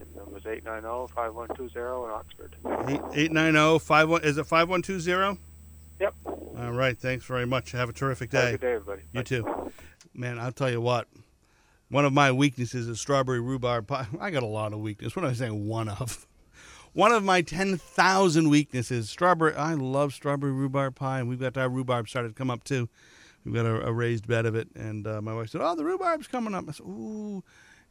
and 0.03 0.17
it 0.17 0.33
was 0.33 0.47
eight 0.47 0.65
nine 0.65 0.83
zero 0.83 1.09
five 1.15 1.35
one 1.35 1.49
two 1.57 1.69
zero 1.69 2.05
in 2.05 2.11
Oxford. 2.11 2.57
Eight 2.89 3.01
eight 3.15 3.33
nine 3.33 3.53
zero 3.53 3.79
five 3.79 4.09
one. 4.09 4.23
Is 4.25 4.39
it 4.39 4.47
five 4.47 4.69
one 4.69 4.83
two 4.83 5.01
zero? 5.01 5.39
Yep. 6.01 6.15
All 6.25 6.73
right. 6.73 6.99
Thanks 6.99 7.25
very 7.25 7.47
much. 7.47 7.73
Have 7.73 7.89
a 7.89 7.93
terrific 7.93 8.31
day. 8.31 8.39
Have 8.39 8.49
a 8.49 8.51
good 8.53 8.61
day, 8.61 8.73
everybody. 8.73 9.03
You 9.13 9.23
too. 9.23 9.73
Man, 10.15 10.39
I'll 10.39 10.53
tell 10.53 10.71
you 10.71 10.81
what. 10.81 11.09
One 11.89 12.05
of 12.05 12.13
my 12.13 12.33
weaknesses 12.33 12.89
is 12.89 13.01
strawberry 13.01 13.41
rhubarb 13.41 13.87
pie. 13.87 14.07
I 14.21 14.31
got 14.31 14.43
a 14.43 14.47
lot 14.47 14.73
of 14.73 14.81
weakness. 14.81 15.15
What 15.15 15.25
am 15.25 15.31
I 15.31 15.35
saying? 15.35 15.67
One 15.67 15.89
of. 15.89 16.27
One 16.95 17.11
of 17.11 17.25
my 17.25 17.41
10,000 17.41 18.51
weaknesses, 18.51 19.09
strawberry. 19.09 19.55
I 19.55 19.73
love 19.73 20.13
strawberry 20.13 20.53
rhubarb 20.53 20.95
pie, 20.95 21.21
and 21.21 21.29
we've 21.29 21.41
got 21.41 21.57
our 21.57 21.71
rhubarb 21.71 22.07
started 22.07 22.29
to 22.29 22.35
come 22.35 22.51
up 22.51 22.65
too. 22.65 22.87
We've 23.47 23.55
got 23.55 23.65
a, 23.65 23.87
a 23.87 23.93
raised 23.95 24.27
bed 24.27 24.45
of 24.45 24.55
it, 24.55 24.69
and 24.75 25.07
uh, 25.07 25.23
my 25.23 25.35
wife 25.35 25.49
said, 25.49 25.63
"Oh, 25.63 25.75
the 25.75 25.87
rhubarb's 25.87 26.27
coming 26.29 26.55
up." 26.55 26.67
I 26.69 26.73
said, 26.73 26.85
"Ooh," 26.85 27.43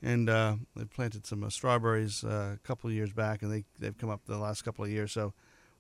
and 0.02 0.30
uh, 0.30 0.56
they 0.76 0.86
planted 0.86 1.26
some 1.26 1.44
uh, 1.44 1.50
strawberries 1.50 2.24
uh, 2.24 2.56
a 2.56 2.60
couple 2.64 2.90
of 2.90 2.96
years 2.96 3.14
back, 3.14 3.42
and 3.42 3.52
they 3.52 3.66
they've 3.80 3.98
come 3.98 4.10
up 4.10 4.22
the 4.26 4.38
last 4.38 4.64
couple 4.64 4.84
of 4.84 4.92
years. 4.92 5.12
So, 5.12 5.34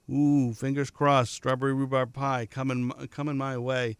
ooh, 0.09 0.53
fingers 0.53 0.89
crossed, 0.89 1.33
strawberry 1.33 1.73
rhubarb 1.73 2.13
pie 2.13 2.45
coming 2.45 2.91
coming 3.09 3.37
my 3.37 3.57
way. 3.57 3.97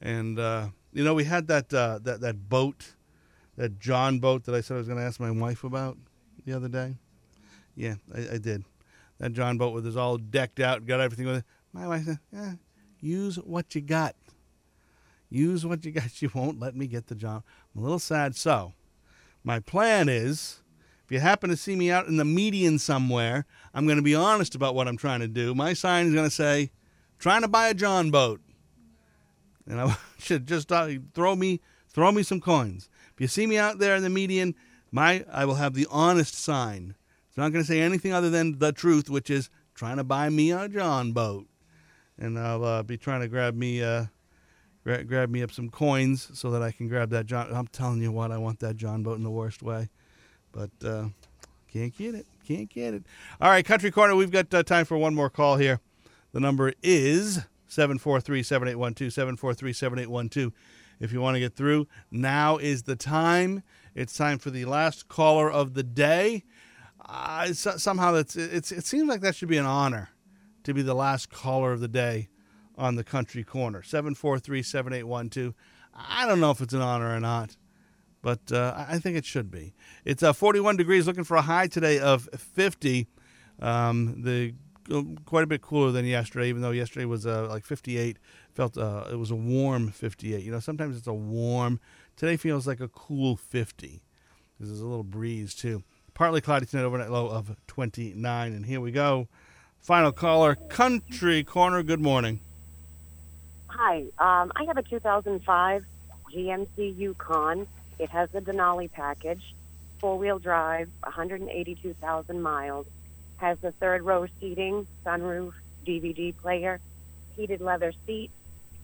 And 0.00 0.38
uh, 0.38 0.68
you 0.92 1.04
know, 1.04 1.14
we 1.14 1.24
had 1.24 1.48
that 1.48 1.72
uh, 1.72 1.98
that 2.02 2.20
that 2.20 2.48
boat, 2.48 2.94
that 3.56 3.78
John 3.78 4.18
boat 4.18 4.44
that 4.44 4.54
I 4.54 4.60
said 4.60 4.74
I 4.74 4.78
was 4.78 4.88
going 4.88 4.98
to 4.98 5.04
ask 5.04 5.18
my 5.18 5.30
wife 5.30 5.64
about 5.64 5.96
the 6.44 6.52
other 6.52 6.68
day. 6.68 6.96
Yeah, 7.74 7.94
I, 8.14 8.34
I 8.34 8.38
did. 8.38 8.64
That 9.18 9.32
John 9.32 9.58
boat 9.58 9.72
with 9.72 9.86
us 9.86 9.96
all 9.96 10.18
decked 10.18 10.60
out, 10.60 10.86
got 10.86 11.00
everything 11.00 11.26
with 11.26 11.38
it. 11.38 11.44
My 11.72 11.88
wife 11.88 12.04
said, 12.04 12.58
use 13.00 13.36
what 13.36 13.74
you 13.74 13.80
got. 13.80 14.14
Use 15.30 15.64
what 15.66 15.84
you 15.84 15.92
got. 15.92 16.10
She 16.12 16.26
won't 16.28 16.60
let 16.60 16.76
me 16.76 16.86
get 16.86 17.06
the 17.06 17.14
John. 17.14 17.42
I'm 17.74 17.80
a 17.80 17.82
little 17.82 17.98
sad. 17.98 18.36
So, 18.36 18.72
my 19.44 19.60
plan 19.60 20.08
is 20.08 20.60
if 21.04 21.12
you 21.12 21.20
happen 21.20 21.50
to 21.50 21.56
see 21.56 21.76
me 21.76 21.90
out 21.90 22.06
in 22.06 22.16
the 22.16 22.24
median 22.24 22.78
somewhere, 22.78 23.44
I'm 23.74 23.84
going 23.84 23.98
to 23.98 24.02
be 24.02 24.14
honest 24.14 24.54
about 24.54 24.74
what 24.74 24.88
I'm 24.88 24.96
trying 24.96 25.20
to 25.20 25.28
do. 25.28 25.54
My 25.54 25.74
sign 25.74 26.06
is 26.06 26.14
going 26.14 26.26
to 26.26 26.34
say, 26.34 26.70
trying 27.18 27.42
to 27.42 27.48
buy 27.48 27.68
a 27.68 27.74
John 27.74 28.10
boat. 28.10 28.40
And 29.66 29.80
I 29.80 29.96
should 30.18 30.46
just 30.46 30.72
uh, 30.72 30.88
throw 31.14 31.36
me 31.36 31.60
throw 31.88 32.10
me 32.10 32.22
some 32.22 32.40
coins. 32.40 32.88
If 33.12 33.20
you 33.20 33.28
see 33.28 33.46
me 33.46 33.58
out 33.58 33.78
there 33.78 33.94
in 33.94 34.02
the 34.02 34.10
median, 34.10 34.54
my 34.90 35.24
I 35.30 35.44
will 35.44 35.56
have 35.56 35.74
the 35.74 35.86
honest 35.90 36.34
sign. 36.34 36.94
It's 37.28 37.36
not 37.36 37.52
going 37.52 37.64
to 37.64 37.70
say 37.70 37.80
anything 37.80 38.12
other 38.12 38.30
than 38.30 38.58
the 38.58 38.72
truth, 38.72 39.10
which 39.10 39.28
is 39.28 39.50
trying 39.74 39.98
to 39.98 40.04
buy 40.04 40.30
me 40.30 40.52
a 40.52 40.68
John 40.68 41.12
boat. 41.12 41.46
And 42.16 42.38
I'll 42.38 42.64
uh, 42.64 42.82
be 42.82 42.96
trying 42.96 43.20
to 43.20 43.28
grab 43.28 43.54
me 43.56 43.82
uh, 43.82 44.06
gra- 44.84 45.04
grab 45.04 45.30
me 45.30 45.42
up 45.42 45.50
some 45.50 45.70
coins 45.70 46.30
so 46.34 46.50
that 46.50 46.62
I 46.62 46.70
can 46.70 46.88
grab 46.88 47.10
that 47.10 47.26
John. 47.26 47.48
I'm 47.52 47.66
telling 47.68 48.00
you 48.00 48.12
what, 48.12 48.30
I 48.30 48.38
want 48.38 48.60
that 48.60 48.76
John 48.76 49.02
boat 49.02 49.16
in 49.16 49.24
the 49.24 49.30
worst 49.30 49.62
way, 49.62 49.88
but 50.52 50.70
uh, 50.84 51.06
can't 51.72 51.96
get 51.96 52.14
it. 52.14 52.26
Can't 52.46 52.68
get 52.68 52.94
it. 52.94 53.04
All 53.40 53.50
right, 53.50 53.64
Country 53.64 53.90
Corner. 53.90 54.14
We've 54.14 54.30
got 54.30 54.52
uh, 54.52 54.62
time 54.62 54.84
for 54.84 54.96
one 54.98 55.14
more 55.14 55.30
call 55.30 55.56
here. 55.56 55.80
The 56.32 56.40
number 56.40 56.72
is 56.82 57.40
743-7812, 57.70 58.76
743-7812. 59.38 60.52
If 61.00 61.12
you 61.12 61.20
want 61.20 61.34
to 61.36 61.40
get 61.40 61.54
through, 61.56 61.88
now 62.10 62.56
is 62.58 62.84
the 62.84 62.96
time. 62.96 63.62
It's 63.94 64.16
time 64.16 64.38
for 64.38 64.50
the 64.50 64.64
last 64.64 65.08
caller 65.08 65.50
of 65.50 65.74
the 65.74 65.82
day. 65.82 66.44
Uh, 67.04 67.52
so- 67.52 67.76
somehow 67.76 68.12
that's 68.12 68.36
it's 68.36 68.72
it 68.72 68.84
seems 68.86 69.08
like 69.08 69.20
that 69.20 69.34
should 69.34 69.48
be 69.48 69.58
an 69.58 69.66
honor 69.66 70.10
to 70.62 70.72
be 70.72 70.82
the 70.82 70.94
last 70.94 71.30
caller 71.30 71.72
of 71.72 71.80
the 71.80 71.88
day 71.88 72.28
on 72.76 72.96
the 72.96 73.04
country 73.04 73.44
corner. 73.44 73.82
743-7812 73.82 75.54
i 75.96 76.26
don't 76.26 76.40
know 76.40 76.50
if 76.50 76.60
it's 76.60 76.74
an 76.74 76.80
honor 76.80 77.14
or 77.14 77.20
not 77.20 77.56
but 78.20 78.50
uh, 78.50 78.72
I- 78.88 78.98
think 78.98 79.18
it 79.18 79.26
should 79.26 79.50
be. 79.50 79.74
It's 80.06 80.22
uh, 80.22 80.32
41 80.32 80.78
degrees 80.78 81.06
looking 81.06 81.24
for 81.24 81.36
a 81.36 81.42
high 81.42 81.66
today 81.66 81.98
of 81.98 82.26
50 82.34 83.06
um, 83.60 84.22
the 84.22 84.54
quite 85.24 85.44
a 85.44 85.46
bit 85.46 85.60
cooler 85.62 85.92
than 85.92 86.04
yesterday 86.06 86.48
even 86.48 86.62
though 86.62 86.70
yesterday 86.70 87.04
was 87.04 87.26
uh, 87.26 87.46
like 87.48 87.64
58 87.64 88.18
felt 88.54 88.76
uh, 88.76 89.04
it 89.12 89.16
was 89.16 89.30
a 89.30 89.34
warm 89.36 89.88
58 89.90 90.42
you 90.42 90.50
know 90.50 90.58
sometimes 90.60 90.96
it's 90.96 91.06
a 91.06 91.12
warm 91.14 91.78
today 92.16 92.36
feels 92.36 92.66
like 92.66 92.80
a 92.80 92.88
cool 92.88 93.36
50 93.36 94.02
because 94.52 94.68
there's 94.70 94.80
a 94.80 94.86
little 94.86 95.04
breeze 95.04 95.54
too. 95.54 95.82
Partly 96.14 96.40
cloudy 96.40 96.64
tonight 96.66 96.84
overnight 96.84 97.10
low 97.10 97.28
of 97.28 97.54
29 97.66 98.52
and 98.52 98.66
here 98.66 98.80
we 98.80 98.90
go. 98.90 99.28
Final 99.80 100.12
caller 100.12 100.54
country 100.54 101.44
corner 101.44 101.82
good 101.82 102.00
morning 102.00 102.40
Hi, 103.76 104.04
um, 104.20 104.52
I 104.54 104.62
have 104.68 104.76
a 104.76 104.84
2005 104.84 105.84
GMC 106.32 106.96
Yukon. 106.96 107.66
It 107.98 108.08
has 108.08 108.30
the 108.30 108.40
Denali 108.40 108.88
package, 108.90 109.42
four-wheel 109.98 110.38
drive, 110.38 110.88
182,000 111.02 112.40
miles. 112.40 112.86
Has 113.38 113.58
the 113.58 113.72
third 113.72 114.02
row 114.02 114.28
seating, 114.38 114.86
sunroof, 115.04 115.54
DVD 115.84 116.36
player, 116.36 116.78
heated 117.34 117.60
leather 117.60 117.92
seats. 118.06 118.32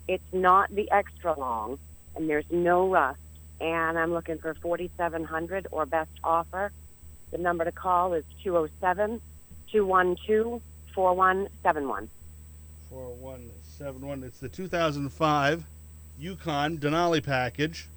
It's 0.09 0.33
not 0.33 0.75
the 0.75 0.91
extra 0.91 1.39
long, 1.39 1.79
and 2.17 2.29
there's 2.29 2.51
no 2.51 2.89
rust. 2.89 3.21
And 3.61 3.97
I'm 3.97 4.13
looking 4.13 4.39
for 4.39 4.55
4,700 4.55 5.69
or 5.71 5.87
best 5.87 6.11
offer. 6.25 6.73
The 7.31 7.39
number 7.39 7.65
to 7.65 7.71
call 7.71 8.15
is 8.15 8.25
207 8.43 9.21
212 9.71 10.61
4171. 10.93 12.11
4171. 12.89 13.60
It's 13.83 14.39
the 14.39 14.49
2005 14.51 15.65
Yukon 16.19 16.77
Denali 16.77 17.25
package. 17.25 17.89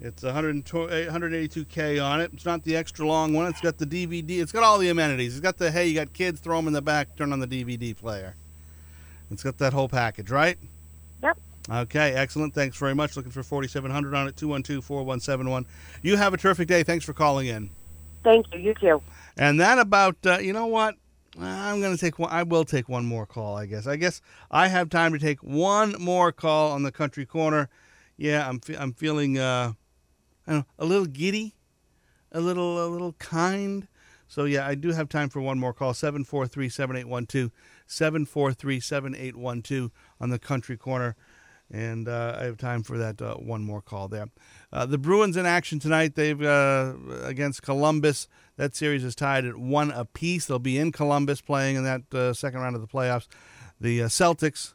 It's 0.00 0.22
182K 0.22 2.02
on 2.02 2.22
it. 2.22 2.30
It's 2.32 2.46
not 2.46 2.64
the 2.64 2.76
extra 2.76 3.06
long 3.06 3.34
one. 3.34 3.46
It's 3.48 3.60
got 3.60 3.76
the 3.76 3.84
DVD. 3.84 4.40
It's 4.40 4.52
got 4.52 4.62
all 4.62 4.78
the 4.78 4.88
amenities. 4.88 5.34
It's 5.34 5.42
got 5.42 5.58
the, 5.58 5.70
hey, 5.70 5.88
you 5.88 5.94
got 5.94 6.14
kids, 6.14 6.40
throw 6.40 6.56
them 6.56 6.66
in 6.66 6.72
the 6.72 6.80
back, 6.80 7.14
turn 7.16 7.30
on 7.34 7.40
the 7.40 7.46
DVD 7.46 7.94
player. 7.94 8.34
It's 9.30 9.42
got 9.42 9.58
that 9.58 9.74
whole 9.74 9.88
package, 9.88 10.30
right? 10.30 10.56
Yep. 11.22 11.36
Okay, 11.70 12.14
excellent. 12.14 12.54
Thanks 12.54 12.78
very 12.78 12.94
much. 12.94 13.18
Looking 13.18 13.32
for 13.32 13.42
4700 13.42 14.14
on 14.14 14.28
it, 14.28 14.36
212 14.38 14.82
4171. 14.82 15.66
You 16.00 16.16
have 16.16 16.32
a 16.32 16.38
terrific 16.38 16.68
day. 16.68 16.84
Thanks 16.84 17.04
for 17.04 17.12
calling 17.12 17.48
in. 17.48 17.68
Thank 18.24 18.46
you. 18.54 18.60
You 18.60 18.74
too. 18.74 19.02
And 19.36 19.60
that 19.60 19.78
about 19.78 20.16
uh, 20.24 20.38
you 20.38 20.54
know 20.54 20.66
what? 20.66 20.96
I'm 21.38 21.80
gonna 21.80 21.96
take 21.96 22.18
one. 22.18 22.32
I 22.32 22.42
will 22.42 22.64
take 22.64 22.88
one 22.88 23.06
more 23.06 23.26
call. 23.26 23.56
I 23.56 23.66
guess. 23.66 23.86
I 23.86 23.96
guess 23.96 24.20
I 24.50 24.68
have 24.68 24.90
time 24.90 25.12
to 25.12 25.18
take 25.18 25.42
one 25.42 25.94
more 25.98 26.32
call 26.32 26.72
on 26.72 26.82
the 26.82 26.92
country 26.92 27.24
corner. 27.24 27.68
Yeah, 28.16 28.48
I'm 28.48 28.60
fe- 28.60 28.76
I'm 28.76 28.92
feeling 28.92 29.38
uh, 29.38 29.72
know, 30.46 30.64
a 30.78 30.84
little 30.84 31.06
giddy, 31.06 31.54
a 32.32 32.40
little 32.40 32.84
a 32.84 32.88
little 32.88 33.12
kind. 33.14 33.86
So 34.28 34.44
yeah, 34.44 34.66
I 34.66 34.74
do 34.74 34.92
have 34.92 35.08
time 35.08 35.28
for 35.28 35.40
one 35.40 35.58
more 35.58 35.72
call. 35.72 35.92
743-7812, 35.92 37.50
743-7812 37.88 39.90
on 40.20 40.30
the 40.30 40.38
country 40.38 40.76
corner. 40.76 41.16
And 41.72 42.08
uh, 42.08 42.36
I 42.38 42.44
have 42.44 42.56
time 42.56 42.82
for 42.82 42.98
that 42.98 43.20
uh, 43.20 43.34
one 43.34 43.64
more 43.64 43.80
call 43.80 44.08
there. 44.08 44.28
Uh, 44.72 44.86
the 44.86 44.98
Bruins 44.98 45.36
in 45.36 45.46
action 45.46 45.78
tonight. 45.78 46.14
They've 46.14 46.40
uh, 46.40 46.94
against 47.22 47.62
Columbus. 47.62 48.28
That 48.56 48.76
series 48.76 49.02
is 49.02 49.14
tied 49.14 49.44
at 49.44 49.56
one 49.56 49.90
apiece. 49.90 50.46
They'll 50.46 50.58
be 50.58 50.78
in 50.78 50.92
Columbus 50.92 51.40
playing 51.40 51.76
in 51.76 51.84
that 51.84 52.14
uh, 52.14 52.32
second 52.32 52.60
round 52.60 52.76
of 52.76 52.82
the 52.82 52.88
playoffs. 52.88 53.26
The 53.80 54.02
uh, 54.02 54.06
Celtics 54.06 54.74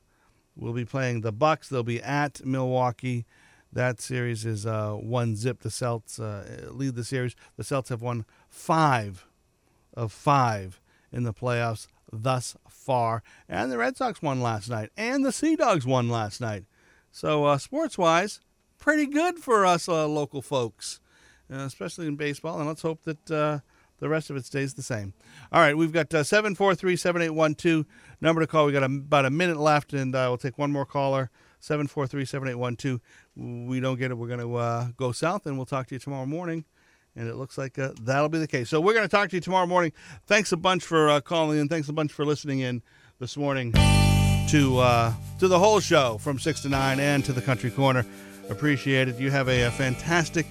will 0.55 0.73
be 0.73 0.85
playing 0.85 1.21
the 1.21 1.31
Bucks. 1.31 1.69
They'll 1.69 1.83
be 1.83 2.01
at 2.01 2.45
Milwaukee. 2.45 3.25
That 3.71 4.01
series 4.01 4.45
is 4.45 4.65
uh, 4.65 4.93
one 4.93 5.35
zip. 5.35 5.61
The 5.61 5.69
Celts 5.69 6.19
lead 6.19 6.95
the 6.95 7.03
series. 7.03 7.35
The 7.57 7.63
Celts 7.63 7.89
have 7.89 8.01
won 8.01 8.25
five 8.49 9.25
of 9.93 10.11
five 10.11 10.81
in 11.11 11.23
the 11.23 11.33
playoffs 11.33 11.87
thus 12.11 12.55
far. 12.69 13.21
And 13.49 13.71
the 13.71 13.77
Red 13.77 13.97
Sox 13.97 14.21
won 14.21 14.41
last 14.41 14.69
night. 14.69 14.91
And 14.95 15.25
the 15.25 15.31
Sea 15.33 15.55
Dogs 15.55 15.85
won 15.85 16.09
last 16.09 16.39
night. 16.39 16.63
So, 17.11 17.57
sports 17.57 17.97
wise, 17.97 18.39
pretty 18.77 19.05
good 19.05 19.39
for 19.39 19.65
us 19.65 19.87
uh, 19.89 20.07
local 20.07 20.41
folks, 20.41 20.99
uh, 21.51 21.57
especially 21.59 22.07
in 22.07 22.15
baseball. 22.15 22.59
And 22.59 22.67
let's 22.67 22.81
hope 22.81 23.03
that 23.03 23.31
uh, 23.31 23.59
the 23.99 24.09
rest 24.09 24.29
of 24.29 24.35
it 24.35 24.45
stays 24.45 24.73
the 24.73 24.83
same. 24.83 25.13
All 25.51 25.61
right, 25.61 25.77
we've 25.77 25.91
got 25.91 26.13
uh, 26.13 26.23
743 26.23 26.95
7812. 26.95 27.85
Number 28.21 28.41
to 28.41 28.47
call. 28.47 28.65
we 28.65 28.71
got 28.71 28.83
a, 28.83 28.85
about 28.85 29.25
a 29.25 29.29
minute 29.29 29.57
left, 29.57 29.93
and 29.93 30.15
uh, 30.15 30.25
we'll 30.29 30.37
take 30.37 30.57
one 30.57 30.71
more 30.71 30.85
caller. 30.85 31.29
743 31.59 32.25
7812. 32.25 33.67
We 33.67 33.79
don't 33.79 33.97
get 33.97 34.11
it. 34.11 34.15
We're 34.15 34.27
going 34.27 34.39
to 34.39 34.55
uh, 34.55 34.87
go 34.97 35.11
south, 35.11 35.47
and 35.47 35.57
we'll 35.57 35.65
talk 35.65 35.87
to 35.87 35.95
you 35.95 35.99
tomorrow 35.99 36.27
morning 36.27 36.65
And 37.15 37.27
it 37.27 37.35
looks 37.35 37.57
like 37.57 37.73
that'll 37.73 38.29
be 38.29 38.37
the 38.37 38.47
case. 38.47 38.69
So 38.69 38.79
we're 38.79 38.93
going 38.93 39.05
to 39.05 39.09
talk 39.09 39.29
to 39.29 39.35
you 39.35 39.41
tomorrow 39.41 39.65
morning. 39.65 39.91
Thanks 40.27 40.51
a 40.51 40.57
bunch 40.57 40.83
for 40.83 41.19
calling 41.21 41.57
in. 41.57 41.67
Thanks 41.67 41.89
a 41.89 41.93
bunch 41.93 42.11
for 42.11 42.23
listening 42.23 42.59
in 42.59 42.83
this 43.19 43.35
morning 43.35 43.71
to 43.71 45.15
to 45.39 45.47
the 45.47 45.57
whole 45.57 45.79
show 45.79 46.19
from 46.19 46.37
six 46.37 46.61
to 46.61 46.69
nine 46.69 46.99
and 46.99 47.25
to 47.25 47.33
the 47.33 47.41
Country 47.41 47.71
Corner. 47.71 48.05
Appreciate 48.49 49.07
it. 49.07 49.19
You 49.19 49.31
have 49.31 49.49
a, 49.49 49.63
a 49.63 49.71
fantastic 49.71 50.45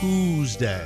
Tuesday. 0.00 0.84